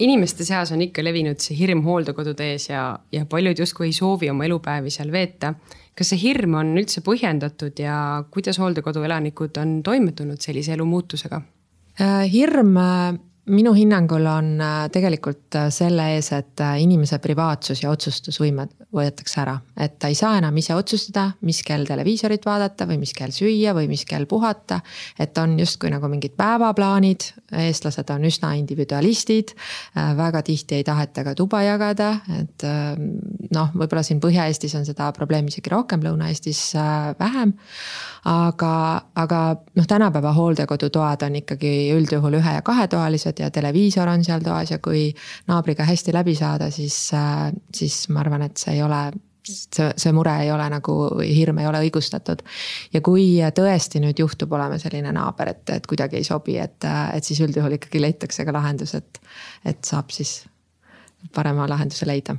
[0.00, 4.30] inimeste seas on ikka levinud see hirm hooldekodude ees ja, ja paljud justkui ei soovi
[4.30, 5.54] oma elupäevi seal veeta
[5.98, 7.96] kas see hirm on üldse põhjendatud ja
[8.32, 11.42] kuidas hooldekodu elanikud on toime tulnud sellise elumuutusega?
[12.00, 13.18] Äh, hirm äh,
[13.50, 19.40] minu hinnangul on äh, tegelikult äh, selle ees, et äh, inimese privaatsus ja otsustusvõime võetakse
[19.42, 19.56] ära.
[19.74, 23.74] et ta ei saa enam ise otsustada, mis kell televiisorit vaadata või mis kell süüa
[23.74, 24.80] või mis kell puhata.
[25.18, 27.26] et on justkui nagu mingid päevaplaanid,
[27.64, 29.56] eestlased on üsna individualistid.
[29.94, 32.62] väga tihti ei taheta ka tuba jagada, et
[33.50, 36.74] noh, võib-olla siin Põhja-Eestis on seda probleemi isegi rohkem, Lõuna-Eestis
[37.18, 37.54] vähem.
[38.24, 38.74] aga,
[39.18, 39.40] aga
[39.74, 44.70] noh, tänapäeva hooldekodutoad on ikkagi üldjuhul ühe ja kahetoalised inimesed ja televiisor on seal toas
[44.70, 45.12] ja kui
[45.48, 49.12] naabriga hästi läbi saada, siis, äh, siis ma arvan, et see ei ole
[49.44, 52.42] see, see mure ei ole nagu, hirm ei ole õigustatud.
[52.92, 57.24] ja kui tõesti nüüd juhtub olema selline naaber, et, et kuidagi ei sobi, et, et
[57.24, 59.20] siis üldjuhul ikkagi leitakse ka lahendus, et,
[59.64, 60.44] et saab siis
[61.34, 62.36] parema lahenduse leida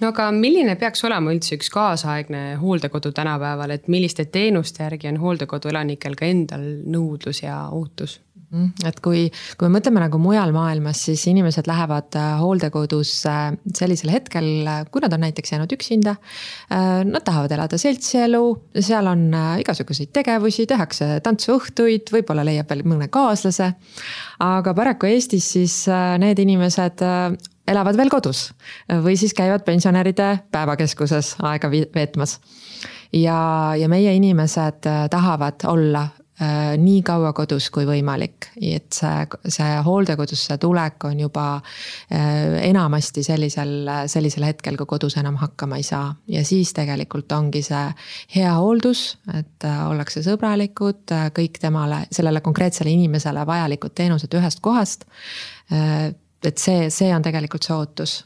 [0.00, 5.20] no aga milline peaks olema üldse üks kaasaegne hooldekodu tänapäeval, et milliste teenuste järgi on
[5.22, 8.20] hooldekodu elanikel ka endal nõudlus ja ootus?
[8.56, 8.88] Mhm.
[8.88, 9.26] et kui,
[9.58, 13.34] kui me mõtleme nagu mujal maailmas, siis inimesed lähevad äh, hooldekodusse
[13.76, 14.48] sellisel hetkel,
[14.90, 16.16] kui nad on näiteks jäänud üksinda.
[16.72, 18.42] Äh, nad tahavad elada seltsielu,
[18.80, 23.72] seal on äh, igasuguseid tegevusi, tehakse tantsuõhtuid, võib-olla leiab veel mõne kaaslase.
[24.40, 25.74] aga paraku Eestis siis
[26.20, 27.02] need inimesed
[27.66, 28.50] elavad veel kodus
[29.02, 32.36] või siis käivad pensionäride päevakeskuses aega veetmas
[33.12, 33.38] ja,
[33.78, 36.25] ja meie inimesed tahavad olla Äh,
[36.76, 43.88] nii kaua kodus kui võimalik, et see, see hooldekodusse tulek on juba äh, enamasti sellisel,
[44.12, 46.10] sellisel hetkel, kui kodus enam hakkama ei saa.
[46.28, 47.84] ja siis tegelikult ongi see
[48.36, 55.06] hea hooldus, et äh, ollakse sõbralikud, kõik temale, sellele konkreetsele inimesele vajalikud teenused ühest kohast.
[55.70, 58.18] et see, see on tegelikult see ootus,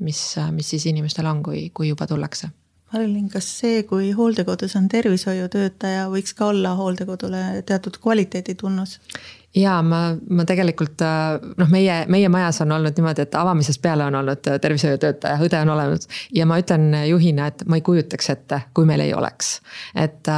[0.00, 0.22] mis,
[0.56, 2.48] mis siis inimestel on, kui, kui juba tullakse
[2.92, 8.94] Marilyn, kas see, kui hooldekodus on tervishoiutöötaja, võiks ka olla hooldekodule teatud kvaliteeditunnus?
[9.56, 11.00] Ja ma, ma tegelikult
[11.58, 15.72] noh, meie, meie majas on olnud niimoodi, et avamisest peale on olnud tervishoiutöötaja, õde on
[15.72, 16.08] olemas.
[16.34, 19.60] ja ma ütlen juhina, et ma ei kujutaks ette, kui meil ei oleks.
[19.94, 20.28] et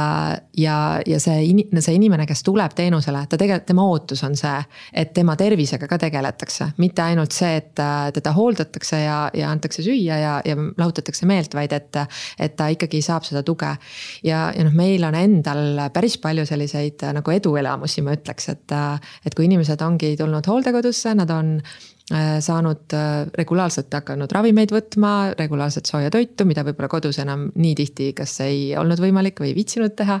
[0.57, 4.63] ja, ja see in-, see inimene, kes tuleb teenusele, ta tegelikult, tema ootus on see,
[4.93, 6.71] et tema tervisega ka tegeletakse.
[6.77, 7.83] mitte ainult see, et
[8.15, 12.01] teda hooldatakse ja, ja antakse süüa ja, ja lahutatakse meelt, vaid et,
[12.39, 13.75] et ta ikkagi saab seda tuge.
[14.23, 18.79] ja, ja noh, meil on endal päris palju selliseid nagu eduelamusi, ma ütleks, et
[19.25, 21.57] et kui inimesed ongi tulnud hooldekodusse, nad on
[22.11, 27.75] Äh, saanud äh, regulaarselt hakanud ravimeid võtma, regulaarselt sooja toitu, mida võib-olla kodus enam nii
[27.77, 30.17] tihti kas ei olnud võimalik või ei viitsinud teha.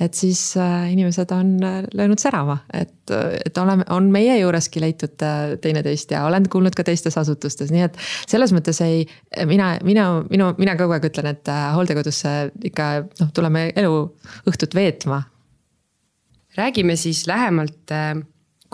[0.00, 1.50] et siis äh, inimesed on
[1.92, 3.12] löönud särama, et,
[3.44, 5.20] et oleme, on meie juureski leitud
[5.60, 9.04] teineteist ja olen kuulnud ka teistes asutustes, nii et selles mõttes ei.
[9.44, 12.34] mina, mina, minu, mina kogu aeg ütlen, et hooldekodusse
[12.70, 15.20] ikka noh, tuleme eluõhtut veetma.
[16.56, 17.92] Räägime siis lähemalt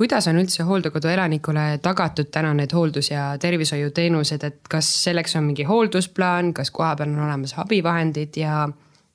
[0.01, 5.45] kuidas on üldse hooldekodu elanikule tagatud täna need hooldus- ja tervishoiuteenused, et kas selleks on
[5.51, 8.69] mingi hooldusplaan, kas kohapeal on olemas abivahendid ja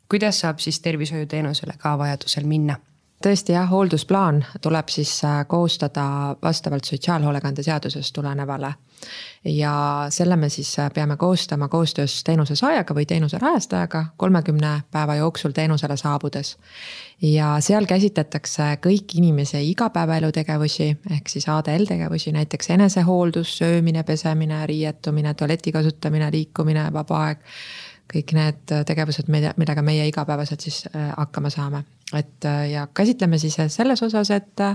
[0.10, 2.78] kuidas saab siis tervishoiuteenusele ka vajadusel minna?
[3.24, 8.74] Tõesti jah, hooldusplaan tuleb siis äh, koostada vastavalt sotsiaalhoolekande seadusest tulenevale.
[9.46, 15.16] ja selle me siis äh, peame koostama koostöös teenuse saajaga või teenuse rahastajaga kolmekümne päeva
[15.16, 16.58] jooksul teenusele saabudes
[17.22, 24.66] ja seal käsitletakse kõiki inimese igapäevaelu tegevusi, ehk siis ADL tegevusi, näiteks enesehooldus, söömine, pesemine,
[24.68, 27.44] riietumine, tualeti kasutamine, liikumine, vaba aeg.
[28.12, 33.58] Kõik need tegevused, millega meie igapäevaselt siis äh, hakkama saame, et äh, ja käsitleme siis
[33.74, 34.66] selles osas, et,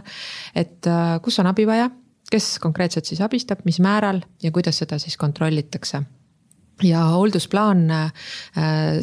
[0.55, 1.91] et äh, kus on abi vaja,
[2.31, 6.03] kes konkreetselt siis abistab, mis määral ja kuidas seda siis kontrollitakse.
[6.83, 8.13] Ja hooldusplaan äh,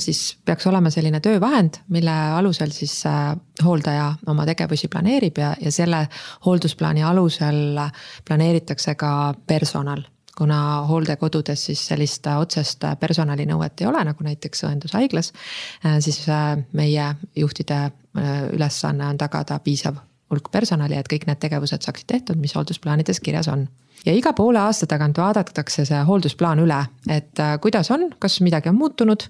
[0.02, 5.72] siis peaks olema selline töövahend, mille alusel siis äh, hooldaja oma tegevusi planeerib ja, ja
[5.72, 6.08] selle
[6.46, 7.78] hooldusplaani alusel
[8.26, 9.12] planeeritakse ka
[9.48, 10.02] personal
[10.38, 15.34] kuna hooldekodudes siis sellist otsest personalinõuet ei ole, nagu näiteks õendushaiglas,
[15.86, 16.24] äh, siis
[16.74, 17.88] meie juhtide
[18.54, 20.00] ülesanne on tagada piisav
[20.32, 23.68] hulk personali, et kõik need tegevused saaksid tehtud, mis hooldusplaanides kirjas on
[24.06, 26.78] ja iga poole aasta tagant vaadatakse see hooldusplaan üle,
[27.12, 29.28] et äh, kuidas on, kas midagi on muutunud.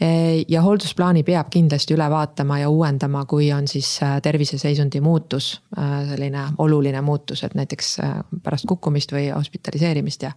[0.00, 0.08] E,
[0.48, 6.00] ja hooldusplaani peab kindlasti üle vaatama ja uuendama, kui on siis äh, terviseseisundi muutus, äh,
[6.12, 7.96] selline oluline muutus, et näiteks
[8.42, 10.32] pärast kukkumist või hospitaliseerimist ja.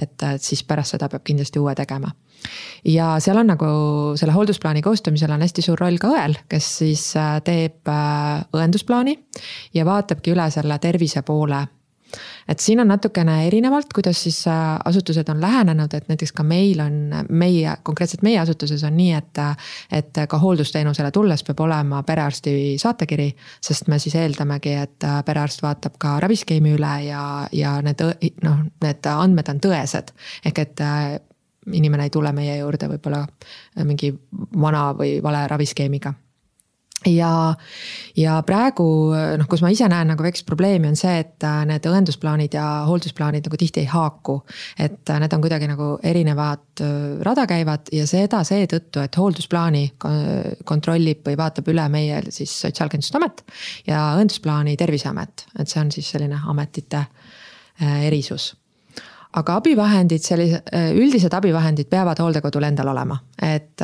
[0.00, 2.10] et, et siis pärast seda peab kindlasti uue tegema
[2.84, 3.66] ja seal on nagu
[4.20, 7.04] selle hooldusplaani koostamisel on hästi suur roll ka õel, kes siis
[7.46, 9.14] teeb õendusplaani
[9.74, 11.62] ja vaatabki üle selle tervise poole
[12.48, 16.80] et siin on natukene erinevalt, kuidas siis äh, asutused on lähenenud, et näiteks ka meil
[16.80, 19.42] on, meie, konkreetselt meie asutuses on nii, et.
[19.92, 23.28] et ka hooldusteenusele tulles peab olema perearsti saatekiri,
[23.62, 27.22] sest me siis eeldamegi, et äh, perearst vaatab ka raviskeemi üle ja,
[27.52, 28.02] ja need
[28.44, 30.14] noh, need andmed on tõesed.
[30.44, 31.16] ehk et äh,
[31.72, 33.24] inimene ei tule meie juurde võib-olla
[33.84, 34.12] mingi
[34.60, 36.14] vana või vale raviskeemiga
[37.06, 37.54] ja,
[38.16, 38.86] ja praegu
[39.38, 42.66] noh, kus ma ise näen nagu väikest probleemi, on see, et äh, need õendusplaanid ja
[42.88, 44.40] hooldusplaanid nagu tihti ei haaku.
[44.78, 49.84] et äh, need on kuidagi nagu erinevad äh, rada käivad ja seda seetõttu, et hooldusplaani
[50.64, 53.44] kontrollib või vaatab üle meie siis Sotsiaalkindlustusamet.
[53.86, 57.04] ja õendusplaani Terviseamet, et see on siis selline ametite
[58.06, 58.52] erisus
[59.34, 60.60] aga abivahendid, sellise,
[60.94, 63.82] üldised abivahendid peavad hooldekodul endal olema, et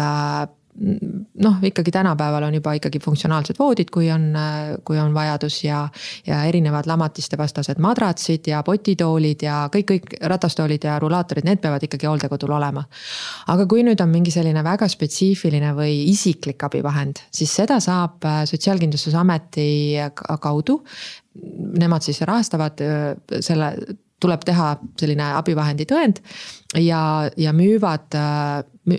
[0.80, 4.32] noh, ikkagi tänapäeval on juba ikkagi funktsionaalsed voodid, kui on,
[4.84, 5.82] kui on vajadus ja.
[6.26, 11.84] ja erinevad lamatiste vastased madratsid ja potitoolid ja kõik, kõik ratastoolid ja rulaatorid, need peavad
[11.84, 12.84] ikkagi hooldekodul olema.
[13.52, 19.70] aga kui nüüd on mingi selline väga spetsiifiline või isiklik abivahend, siis seda saab Sotsiaalkindlustusameti
[20.40, 20.80] kaudu.
[21.80, 22.80] Nemad siis rahastavad
[23.40, 23.74] selle
[24.20, 26.20] tuleb teha selline abivahendi tõend
[26.78, 27.00] ja,
[27.40, 28.16] ja müüvad,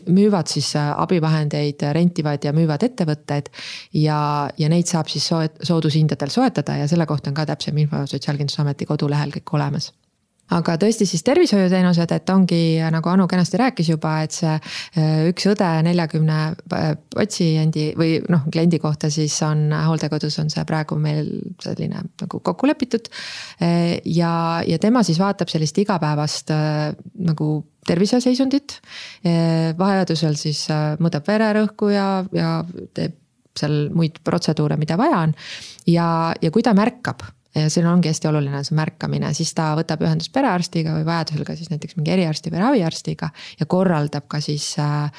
[0.10, 3.52] müüvad siis abivahendeid, rentivad ja müüvad ettevõtted.
[3.94, 8.06] ja, ja neid saab siis soet-, soodushindadel soetada ja selle kohta on ka täpsem info
[8.06, 9.92] Sotsiaalkindlustusameti kodulehel kõik olemas
[10.56, 12.62] aga tõesti siis tervishoiuteenused, et ongi
[12.94, 18.46] nagu Anu kenasti rääkis juba, et see äh, üks õde neljakümne äh, patsiendi või noh,
[18.52, 21.30] kliendi kohta siis on hooldekodus on see praegu meil
[21.64, 23.10] selline nagu kokku lepitud.
[23.64, 24.34] Äh, ja,
[24.68, 27.48] ja tema siis vaatab sellist igapäevast nagu
[27.88, 28.76] terviseseisundit.
[29.78, 30.68] vajadusel siis
[31.02, 32.52] mõõdab vererõhku ja, ja
[32.94, 33.18] teeb
[33.58, 35.34] seal muid protseduure, mida vaja on.
[35.90, 36.08] ja,
[36.42, 37.26] ja kui ta märkab
[37.68, 41.72] siin ongi hästi oluline see märkamine, siis ta võtab ühendust perearstiga või vajadusel ka siis
[41.72, 43.30] näiteks mingi eriarsti või raviarstiga.
[43.60, 45.12] ja korraldab ka siis äh,,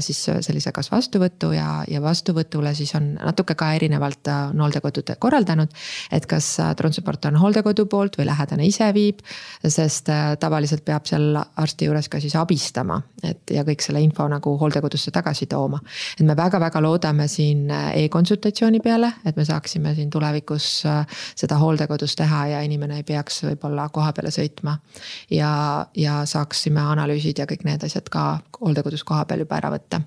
[0.00, 5.14] siis sellise kas vastuvõtu ja, ja vastuvõtule siis on natuke ka erinevalt äh, on hooldekodud
[5.18, 5.68] korraldanud.
[6.12, 9.20] et kas äh, transport on hooldekodu poolt või lähedane ise viib,
[9.66, 14.26] sest äh, tavaliselt peab seal arsti juures ka siis abistama, et ja kõik selle info
[14.28, 15.80] nagu hooldekodusse tagasi tooma.
[16.18, 21.58] et me väga-väga loodame siin äh, e-konsultatsiooni peale, et me saaksime siin tulevikus äh, seda
[21.64, 24.78] hooldekodus teha ja inimene ei peaks võib-olla koha peale sõitma.
[25.30, 28.26] ja, ja saaksime analüüsid ja kõik need asjad ka
[28.60, 30.04] hooldekodus koha peal juba ära võtta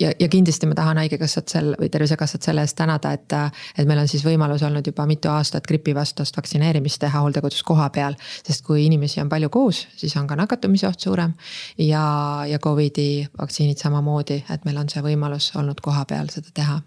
[0.00, 3.34] ja, ja kindlasti ma tahan Haigekassat sel või Tervisekassat selle eest tänada, et,
[3.78, 7.88] et meil on siis võimalus olnud juba mitu aastat gripi vastast vaktsineerimist teha hooldekodus koha
[7.94, 8.16] peal.
[8.46, 11.34] sest kui inimesi on palju koos, siis on ka nakatumise oht suurem
[11.78, 12.06] ja,
[12.48, 16.80] ja Covidi vaktsiinid samamoodi, et meil on see võimalus olnud koha peal seda teha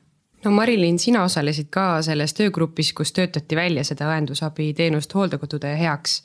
[0.48, 6.22] no Marilyn, sina osalesid ka selles töögrupis, kus töötati välja seda õendusabiteenust hooldekodude heaks.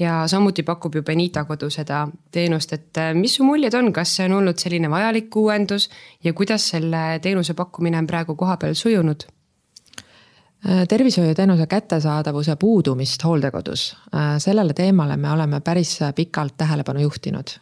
[0.00, 4.14] Ja samuti pakub ju Benita kodu seda teenust, et äh, mis su muljed on, kas
[4.16, 5.90] see on olnud selline vajalik uuendus?
[6.24, 9.26] Ja kuidas selle teenuse pakkumine on praegu kohapeal sujunud?
[10.64, 17.58] Äh, tervishoiuteenuse kättesaadavuse puudumist hooldekodus, äh, sellele teemale me oleme päris pikalt tähelepanu juhtinud.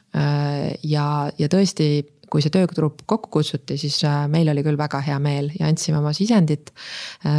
[0.83, 1.07] ja,
[1.39, 5.69] ja tõesti, kui see töögrupp kokku kutsuti, siis meil oli küll väga hea meel ja
[5.71, 6.73] andsime oma sisendit.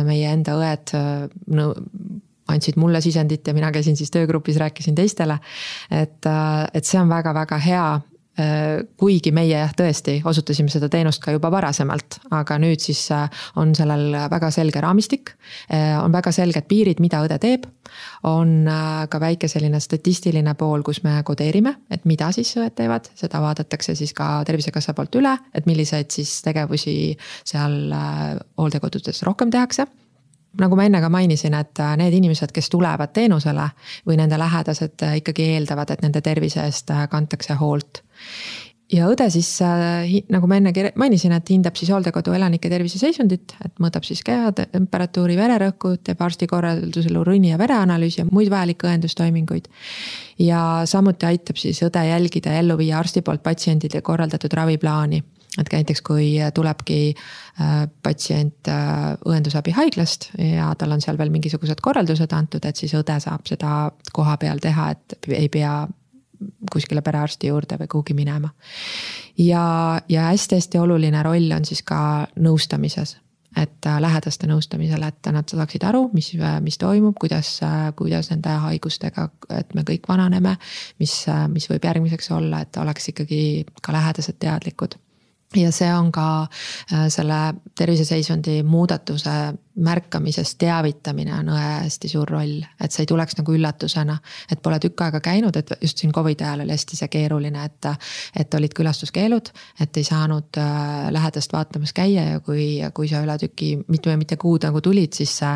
[0.05, 0.95] meie enda õed
[2.49, 5.39] andsid mulle sisendit ja mina käisin siis töögrupis, rääkisin teistele.
[5.91, 8.08] et, äh, et see on väga-väga hea äh,
[8.99, 13.27] kuigi meie jah, tõesti osutasime seda teenust ka juba varasemalt, aga nüüd siis äh,
[13.59, 15.33] on sellel väga selge raamistik.
[16.03, 17.65] on väga selged piirid, mida õde teeb.
[18.23, 18.67] on
[19.09, 23.95] ka väike selline statistiline pool, kus me kodeerime, et mida siis õed teevad, seda vaadatakse
[23.95, 27.89] siis ka tervisekassa poolt üle, et milliseid siis tegevusi seal
[28.57, 29.87] hooldekodudes rohkem tehakse
[30.57, 33.67] nagu ma enne ka mainisin, et äh, need inimesed, kes tulevad teenusele
[34.07, 38.01] või nende lähedased äh, ikkagi eeldavad, et nende tervise eest äh, kantakse hoolt.
[38.89, 39.51] ja õde siis,
[40.33, 45.91] nagu ma enne mainisin, et hindab siis hooldekodu elanike terviseseisundit, et mõõdab siis kehatemperatuuri, vererõhku,
[46.01, 49.69] teeb arsti korraldusel uriini ja vereanalüüsi ja muid vajalikke õendustoiminguid.
[50.41, 55.21] ja samuti aitab siis õde jälgida ja ellu viia arsti poolt patsiendile korraldatud raviplaani
[55.57, 61.81] et näiteks kui tulebki äh, patsient äh, õendusabi haiglast ja tal on seal veel mingisugused
[61.81, 65.87] korraldused antud, et siis õde saab seda koha peal teha, et ei pea
[66.71, 68.51] kuskile perearsti juurde või kuhugi minema.
[69.37, 69.63] ja,
[70.09, 73.17] ja hästi-hästi oluline roll on siis ka nõustamises
[73.57, 76.29] et äh, lähedaste nõustamisel, et nad saaksid aru, mis,
[76.61, 77.55] mis toimub, kuidas,
[77.97, 79.25] kuidas nende haigustega,
[79.57, 80.55] et me kõik vananeme.
[80.99, 84.99] mis, mis võib järgmiseks olla, et oleks ikkagi ka lähedased teadlikud
[85.55, 86.25] ja see on ka
[86.93, 87.39] äh, selle
[87.77, 89.31] terviseseisundi muudatuse
[89.79, 94.17] märkamisest teavitamine on hästi suur roll, et see ei tuleks nagu üllatusena.
[94.51, 97.89] et pole tükk aega käinud, et just siin Covidi ajal oli hästi see keeruline, et,
[98.35, 103.37] et olid külastuskeelud, et ei saanud äh, lähedast vaatamas käia ja kui, kui sa üle
[103.41, 105.55] tüki mitu ja mitte kuud nagu tulid, siis see,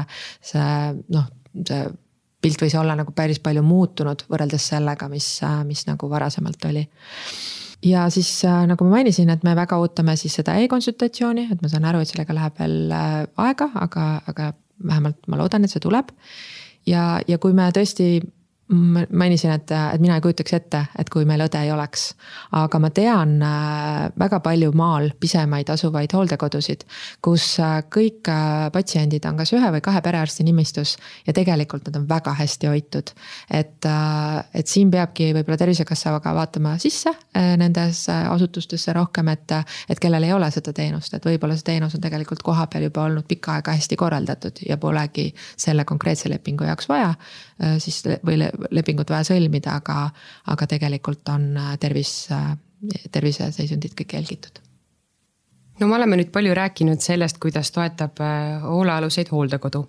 [0.53, 0.69] see
[1.13, 1.29] noh,
[1.67, 1.83] see
[2.43, 5.27] pilt võis olla nagu päris palju muutunud võrreldes sellega, mis,
[5.67, 6.87] mis nagu varasemalt oli
[7.83, 11.71] ja siis äh, nagu ma mainisin, et me väga ootame siis seda e-konsultatsiooni, et ma
[11.71, 13.17] saan aru, et sellega läheb veel äh,
[13.47, 14.51] aega, aga, aga
[14.83, 16.11] vähemalt ma loodan, et see tuleb.
[16.87, 18.21] ja, ja kui me tõesti
[18.69, 22.13] mainisin, et, et mina ei kujutaks ette, et kui meil õde ei oleks.
[22.55, 26.85] aga ma tean äh, väga palju maal pisemaid asuvaid hooldekodusid,
[27.21, 30.95] kus äh, kõik äh, patsiendid on kas ühe või kahe perearsti nimistus
[31.27, 33.11] ja tegelikult nad on väga hästi hoitud.
[33.51, 33.85] et,
[34.53, 39.51] et siin peabki võib-olla Tervisekassaga vaatama sisse nendesse asutustesse rohkem, et,
[39.89, 43.27] et kellel ei ole seda teenust, et võib-olla see teenus on tegelikult kohapeal juba olnud
[43.27, 47.13] pikka aega hästi korraldatud ja polegi selle konkreetse lepingu jaoks vaja
[47.83, 48.39] siis või
[48.71, 50.09] lepingut vaja sõlmida, aga,
[50.53, 52.53] aga tegelikult on äh, tervis, äh,
[53.11, 54.59] terviseseisundid kõik jälgitud
[55.79, 59.87] no me oleme nüüd palju rääkinud sellest, kuidas toetab äh, hoolealuseid hooldekodu.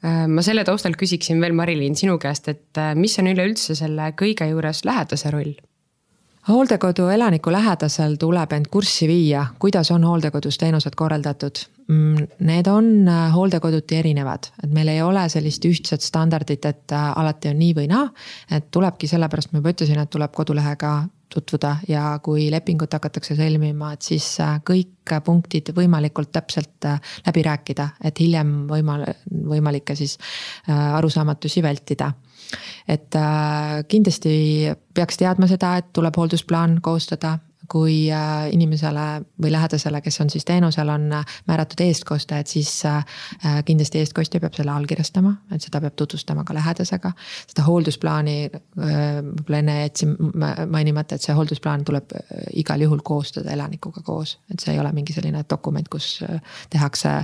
[0.00, 4.80] ma selle taustal küsiksin veel, Marilyn, sinu käest, et mis on üleüldse selle kõige juures
[4.88, 5.52] lähedase roll?
[6.50, 11.62] Hooldekodu elaniku lähedasel tuleb end kurssi viia, kuidas on hooldekodus teenused korraldatud.
[11.90, 17.06] Mm, need on äh, hooldekoduti erinevad, et meil ei ole sellist ühtset standardit, et äh,
[17.18, 18.04] alati on nii või naa.
[18.50, 20.92] et tulebki sellepärast, ma juba ütlesin, et tuleb kodulehega
[21.30, 26.86] tutvuda ja kui lepingut hakatakse sõlmima, et siis äh, kõik punktid võimalikult täpselt
[27.26, 30.18] läbi rääkida, et hiljem võimal-, võimalikke siis
[30.70, 32.12] arusaamatusi vältida
[32.88, 37.38] et äh, kindlasti peaks teadma seda, et tuleb hooldusplaan koostada
[37.70, 39.02] kui äh, inimesele
[39.38, 42.72] või lähedasele, kes on siis teenusel, on äh, määratud eestkoste, et siis
[43.68, 47.12] kindlasti eestkostja peab selle allkirjastama, et seda peab tutvustama ka lähedasega.
[47.46, 50.16] seda hooldusplaani võib-olla enne jätsin
[50.66, 52.16] mainimata, et see hooldusplaan tuleb
[52.58, 56.24] igal juhul koostada elanikuga koos, et see ei ole mingi selline dokument, kus
[56.70, 57.20] tehakse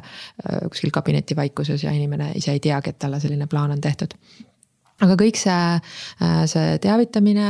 [0.71, 4.15] kuskil kabineti vaikuses ja inimene ise ei teagi, et talle selline plaan on tehtud
[5.05, 5.65] aga kõik see,
[6.51, 7.49] see teavitamine,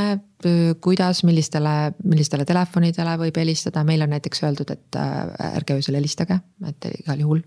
[0.83, 6.89] kuidas, millistele, millistele telefonidele võib helistada, meil on näiteks öeldud, et ärge öösel helistage, et
[6.91, 7.41] igal juhul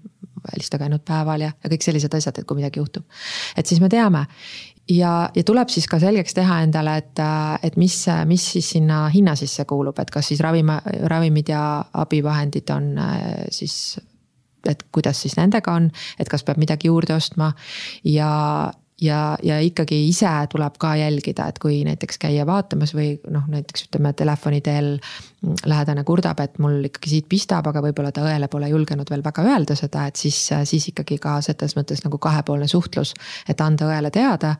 [0.54, 3.04] helistage ainult päeval ja, ja kõik sellised asjad, et kui midagi juhtub.
[3.56, 4.26] et siis me teame.
[4.90, 7.20] Ja, ja tuleb siis ka selgeks teha endale, et,
[7.62, 7.94] et mis,
[8.26, 10.80] mis siis sinna hinna sisse kuulub, et kas siis ravima,
[11.12, 11.62] ravimid ja
[12.02, 12.94] abivahendid on
[13.54, 14.00] siis
[14.68, 15.86] et kuidas siis nendega on,
[16.20, 17.52] et kas peab midagi juurde ostma.
[18.04, 23.46] Ja, ja, ja ikkagi ise tuleb ka jälgida, et kui näiteks käia vaatamas või noh,
[23.50, 24.92] näiteks ütleme telefoni teel
[25.66, 29.44] lähedane kurdab, et mul ikkagi siit pistab, aga võib-olla ta õele pole julgenud veel väga
[29.48, 30.38] öelda seda, et siis,
[30.68, 33.14] siis ikkagi ka selles mõttes nagu kahepoolne suhtlus.
[33.48, 34.54] et anda õele teada,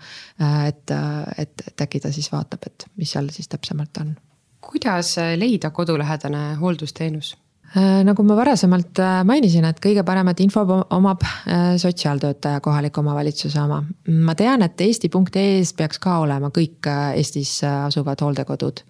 [0.67, 0.97] et,
[1.39, 4.17] et, et äkki ta siis vaatab, et mis seal siis täpsemalt on.
[4.61, 7.37] kuidas leida kodulähedane hooldusteenus?
[7.71, 13.61] Äh, nagu ma varasemalt äh, mainisin, et kõige paremat info omab äh, sotsiaaltöötaja kohaliku omavalitsuse
[13.63, 13.79] oma.
[14.11, 18.83] ma tean, et eesti.ee-s peaks ka olema kõik Eestis asuvad hooldekodud.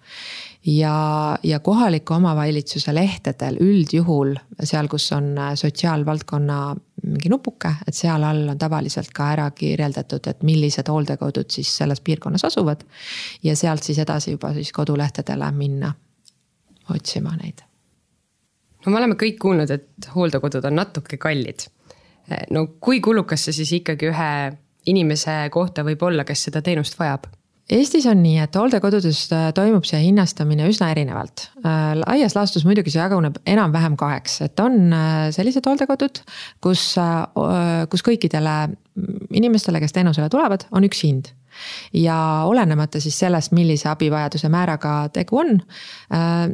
[0.65, 0.95] ja,
[1.43, 6.75] ja kohaliku omavalitsuse lehtedel üldjuhul seal, kus on sotsiaalvaldkonna
[7.05, 12.01] mingi nupuke, et seal all on tavaliselt ka ära kirjeldatud, et millised hooldekodud siis selles
[12.01, 12.81] piirkonnas asuvad.
[13.43, 15.93] ja sealt siis edasi juba siis kodulehtedele minna
[16.89, 17.61] otsima neid
[18.85, 21.67] no me oleme kõik kuulnud, et hooldekodud on natuke kallid.
[22.53, 24.31] no kui kulukas see siis ikkagi ühe
[24.89, 27.27] inimese kohta võib olla, kes seda teenust vajab?
[27.71, 31.45] Eestis on nii, et hooldekodudes äh, toimub see hinnastamine üsna erinevalt.
[31.61, 36.19] Äh, laias laastus muidugi see jaguneb enam-vähem kaheks, et on äh, sellised hooldekodud,
[36.65, 36.83] kus,
[37.93, 38.55] kus kõikidele
[39.37, 41.31] inimestele, kes teenusele tulevad, on üks hind
[41.93, 45.55] ja olenemata siis sellest, millise abivajaduse määraga tegu on.
[46.13, 46.51] Äh,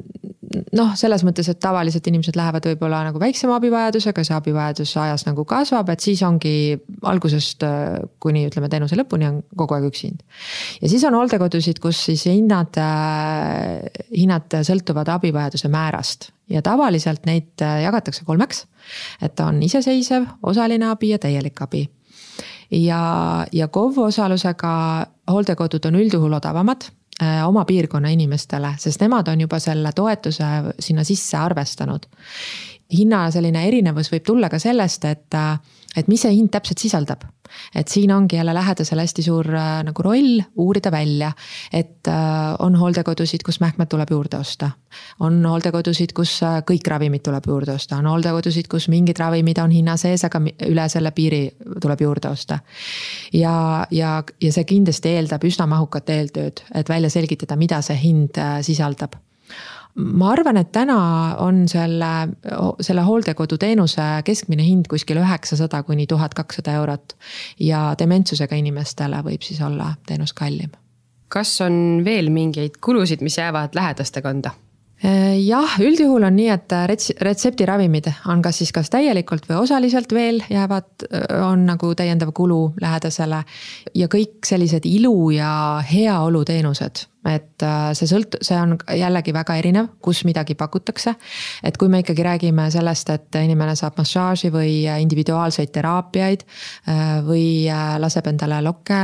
[0.77, 5.45] noh, selles mõttes, et tavaliselt inimesed lähevad võib-olla nagu väiksema abivajadusega, see abivajadus ajas nagu
[5.47, 6.77] kasvab, et siis ongi
[7.07, 10.23] algusest äh, kuni ütleme teenuse lõpuni on kogu aeg üks hind.
[10.81, 13.85] ja siis on hooldekodusid, kus siis hinnad, äh,
[14.15, 18.65] hinnad sõltuvad abivajaduse määrast ja tavaliselt neid jagatakse kolmeks.
[19.21, 21.87] et on iseseisev, osaline abi ja täielik abi
[22.71, 23.01] ja,
[23.51, 24.71] ja KOV osalusega
[25.31, 26.89] hooldekodud on üldjuhul odavamad
[27.21, 32.05] äh, oma piirkonna inimestele, sest nemad on juba selle toetuse sinna sisse arvestanud.
[32.97, 35.59] hinna selline erinevus võib tulla ka sellest, et äh,
[35.95, 37.25] et mis see hind täpselt sisaldab.
[37.75, 41.31] et siin ongi jälle lähedasel hästi suur äh, nagu roll uurida välja,
[41.71, 44.71] et äh, on hooldekodusid, kus mähkmed tuleb juurde osta.
[45.19, 49.71] on hooldekodusid, kus äh, kõik ravimid tuleb juurde osta, on hooldekodusid, kus mingid ravimid on
[49.71, 51.43] hinna sees, aga üle selle piiri
[51.81, 52.59] tuleb juurde osta.
[53.33, 58.43] ja, ja, ja see kindlasti eeldab üsna mahukat eeltööd, et välja selgitada, mida see hind
[58.61, 59.15] sisaldab
[59.95, 60.97] ma arvan, et täna
[61.43, 62.11] on selle,
[62.81, 67.17] selle hooldekoduteenuse keskmine hind kuskil üheksasada kuni tuhat kakssada eurot.
[67.59, 70.71] ja dementsusega inimestele võib siis olla teenus kallim.
[71.27, 74.51] kas on veel mingeid kulusid, mis jäävad lähedaste kanda?
[75.45, 80.41] jah, üldjuhul on nii, et rets-, retseptiravimid on kas siis kas täielikult või osaliselt veel
[80.49, 81.05] jäävad,
[81.45, 83.43] on nagu täiendav kulu lähedasele.
[83.93, 89.89] ja kõik sellised ilu ja heaoluteenused et äh, see sõlt-, see on jällegi väga erinev,
[90.03, 91.15] kus midagi pakutakse.
[91.63, 97.47] et kui me ikkagi räägime sellest, et inimene saab massaaži või individuaalseid teraapiaid äh, või
[97.71, 98.99] äh, laseb endale lokke,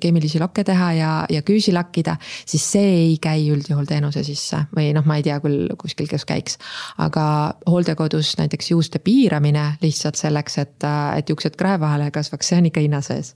[0.00, 2.16] keemilisi lokke teha ja, ja küüsi lakkida,
[2.48, 6.26] siis see ei käi üldjuhul teenuse sisse või noh, ma ei tea küll kuskil, kes
[6.28, 6.58] käiks.
[6.98, 7.24] aga
[7.68, 12.70] hooldekodus näiteks juuste piiramine lihtsalt selleks, et, et juuksed krae vahele ei kasvaks, see on
[12.70, 13.34] ikka hinna sees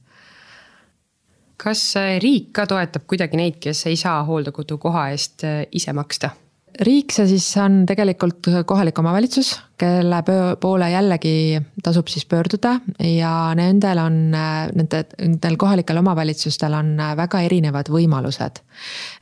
[1.64, 5.96] kas äh, riik ka toetab kuidagi neid, kes ei saa hooldekodu koha eest äh, ise
[5.96, 6.34] maksta?
[6.82, 10.20] Riik, see siis on tegelikult kohalik omavalitsus, kelle
[10.62, 17.90] poole jällegi tasub siis pöörduda ja nendel on, nende, nendel kohalikel omavalitsustel on väga erinevad
[17.90, 18.60] võimalused.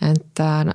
[0.09, 0.72] et äh,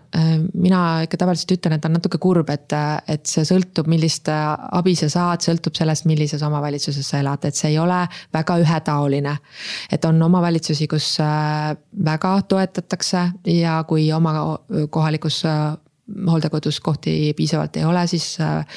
[0.53, 2.73] mina ikka tavaliselt ütlen, et on natuke kurb, et,
[3.07, 7.73] et see sõltub, millist abi sa saad, sõltub sellest, millises omavalitsuses sa elad, et see
[7.73, 8.03] ei ole
[8.34, 9.38] väga ühetaoline.
[9.91, 11.73] et on omavalitsusi, kus äh,
[12.05, 14.57] väga toetatakse ja kui oma
[14.89, 15.43] kohalikus
[16.08, 18.68] hooldekodus kohti piisavalt ei ole, siis äh, äh,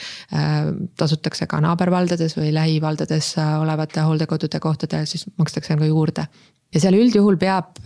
[0.98, 6.26] tasutakse ka naabervaldades või lähivaldades äh, olevate hooldekodude kohtadel, siis makstakse nagu juurde
[6.70, 7.80] ja seal üldjuhul peab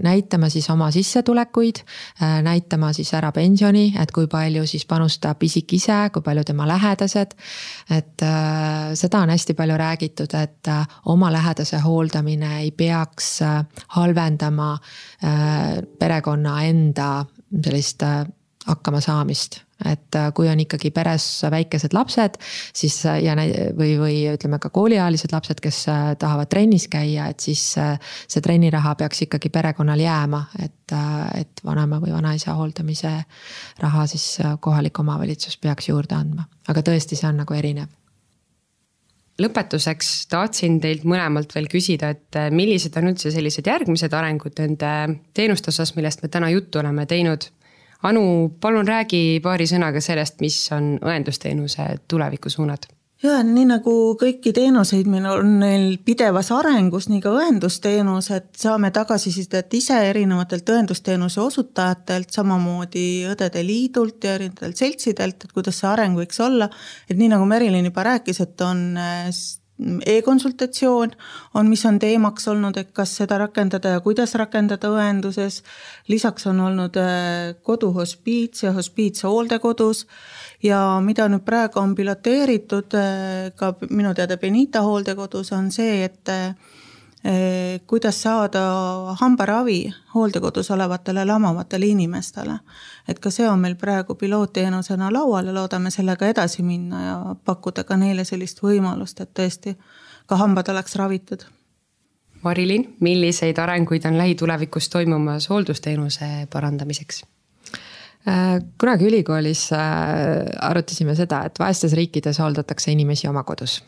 [0.00, 1.82] näitama siis oma sissetulekuid,
[2.46, 7.34] näitama siis ära pensioni, et kui palju siis panustab isik ise, kui palju tema lähedased.
[7.92, 8.24] et
[8.96, 10.72] seda on hästi palju räägitud, et
[11.12, 13.28] oma lähedase hooldamine ei peaks
[13.98, 14.78] halvendama
[15.98, 17.10] perekonna enda
[17.52, 18.02] sellist
[18.66, 19.62] hakkama saamist.
[19.84, 22.38] et äh, kui on ikkagi peres väikesed lapsed,
[22.72, 23.34] siis äh, ja
[23.76, 28.94] või, või ütleme ka kooliealised lapsed, kes äh, tahavad trennis käia, et siis see trenniraha
[28.96, 30.94] peaks ikkagi perekonnal jääma, et,
[31.36, 33.12] et vanema või vanaisa hooldamise
[33.84, 37.92] raha siis kohalik omavalitsus peaks juurde andma, aga tõesti, see on nagu erinev.
[39.36, 45.68] Lõpetuseks tahtsin teilt mõlemalt veel küsida, et millised on üldse sellised järgmised arengud nende teenuste
[45.68, 47.50] osas, millest me täna juttu oleme teinud
[48.02, 52.90] Anu, palun räägi paari sõnaga sellest, mis on õendusteenuse tulevikusuunad
[53.24, 58.90] ja nii nagu kõiki teenuseid meil on neil pidevas arengus, nii ka õendusteenus, et saame
[58.94, 66.18] tagasisidet ise erinevatelt õendusteenuse osutajatelt, samamoodi Õdede Liidult ja erinevatelt seltsidelt, et kuidas see areng
[66.18, 66.68] võiks olla.
[67.08, 68.84] et nii nagu Merilin juba rääkis, et on
[70.06, 71.10] e-konsultatsioon
[71.54, 75.62] on, mis on teemaks olnud, et kas seda rakendada ja kuidas rakendada õenduses.
[76.08, 80.06] lisaks on olnud äh, koduhospiits ja hospiits hooldekodus
[80.62, 86.28] ja mida nüüd praegu on piloteeritud äh, ka minu teada Benita hooldekodus on see, et
[86.28, 86.54] äh,
[87.86, 88.60] kuidas saada
[89.20, 92.58] hambaravi hooldekodus olevatele lamavatele inimestele.
[93.08, 97.84] et ka see on meil praegu pilootteenusena laual ja loodame sellega edasi minna ja pakkuda
[97.84, 99.76] ka neile sellist võimalust, et tõesti
[100.26, 101.46] ka hambad oleks ravitud.
[102.42, 107.24] Marilyn, milliseid arenguid on lähitulevikus toimumas hooldusteenuse parandamiseks?
[108.28, 109.80] Äh, kunagi ülikoolis äh,
[110.60, 113.80] arutasime seda, et vaestes riikides hooldatakse inimesi oma kodus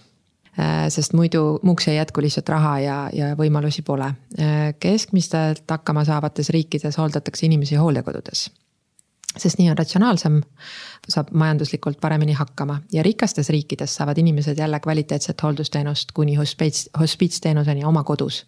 [0.88, 4.10] sest muidu muuks ei jätku lihtsalt raha ja, ja võimalusi pole.
[4.38, 8.48] Äh, keskmistelt hakkama saavates riikides hooldatakse inimesi hooldekodudes.
[9.38, 10.40] sest nii on ratsionaalsem,
[11.08, 17.84] saab majanduslikult paremini hakkama ja rikastes riikides saavad inimesed jälle kvaliteetset hooldusteenust kuni hospiits, hospiitsteenuseni
[17.84, 18.46] oma kodus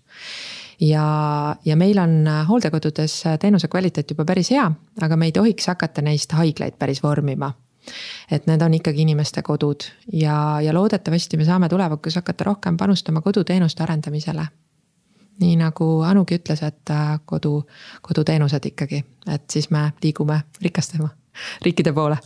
[0.80, 4.70] ja, ja meil on hooldekodudes teenuse kvaliteet juba päris hea,
[5.02, 7.52] aga me ei tohiks hakata neist haiglaid päris vormima
[8.30, 13.20] et need on ikkagi inimeste kodud ja, ja loodetavasti me saame tulevikus hakata rohkem panustama
[13.20, 14.46] koduteenuste arendamisele.
[15.40, 17.62] nii nagu Anugi ütles, et äh, kodu,
[18.02, 21.08] koduteenused ikkagi, et siis me liigume rikastema
[21.62, 22.18] riikide poole.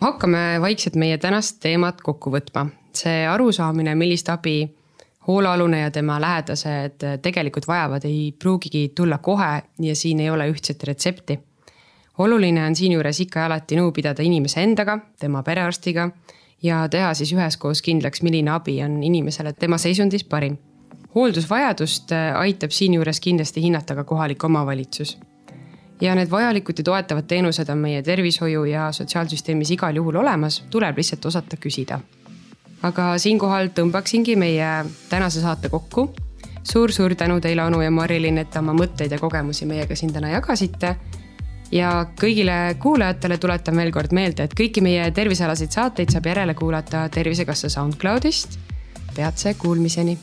[0.00, 2.66] hakkame vaikselt meie tänast teemat kokku võtma.
[2.94, 4.78] see arusaamine, millist abi
[5.26, 10.82] hoolealune ja tema lähedased tegelikult vajavad, ei pruugigi tulla kohe ja siin ei ole ühtset
[10.82, 11.38] retsepti
[12.18, 16.08] oluline on siinjuures ikka ja alati nõu pidada inimese endaga, tema perearstiga
[16.62, 20.58] ja teha siis üheskoos kindlaks, milline abi on inimesele tema seisundis parim.
[21.14, 25.18] hooldusvajadust äh, aitab siinjuures kindlasti hinnata ka kohalik omavalitsus.
[26.00, 30.96] ja need vajalikud ja toetavad teenused on meie tervishoiu ja sotsiaalsüsteemis igal juhul olemas, tuleb
[30.96, 32.00] lihtsalt osata küsida.
[32.82, 36.14] aga siinkohal tõmbaksingi meie tänase saate kokku
[36.72, 40.96] suur-suur tänu teile, Anu ja Marilyn, et oma mõtteid ja kogemusi meiega siin täna jagasite
[41.72, 47.08] ja kõigile kuulajatele tuletan veel kord meelde, et kõiki meie tervisealaseid saateid saab järele kuulata
[47.08, 48.58] Tervisekassa SoundCloudist.
[49.16, 50.18] peatse kuulmiseni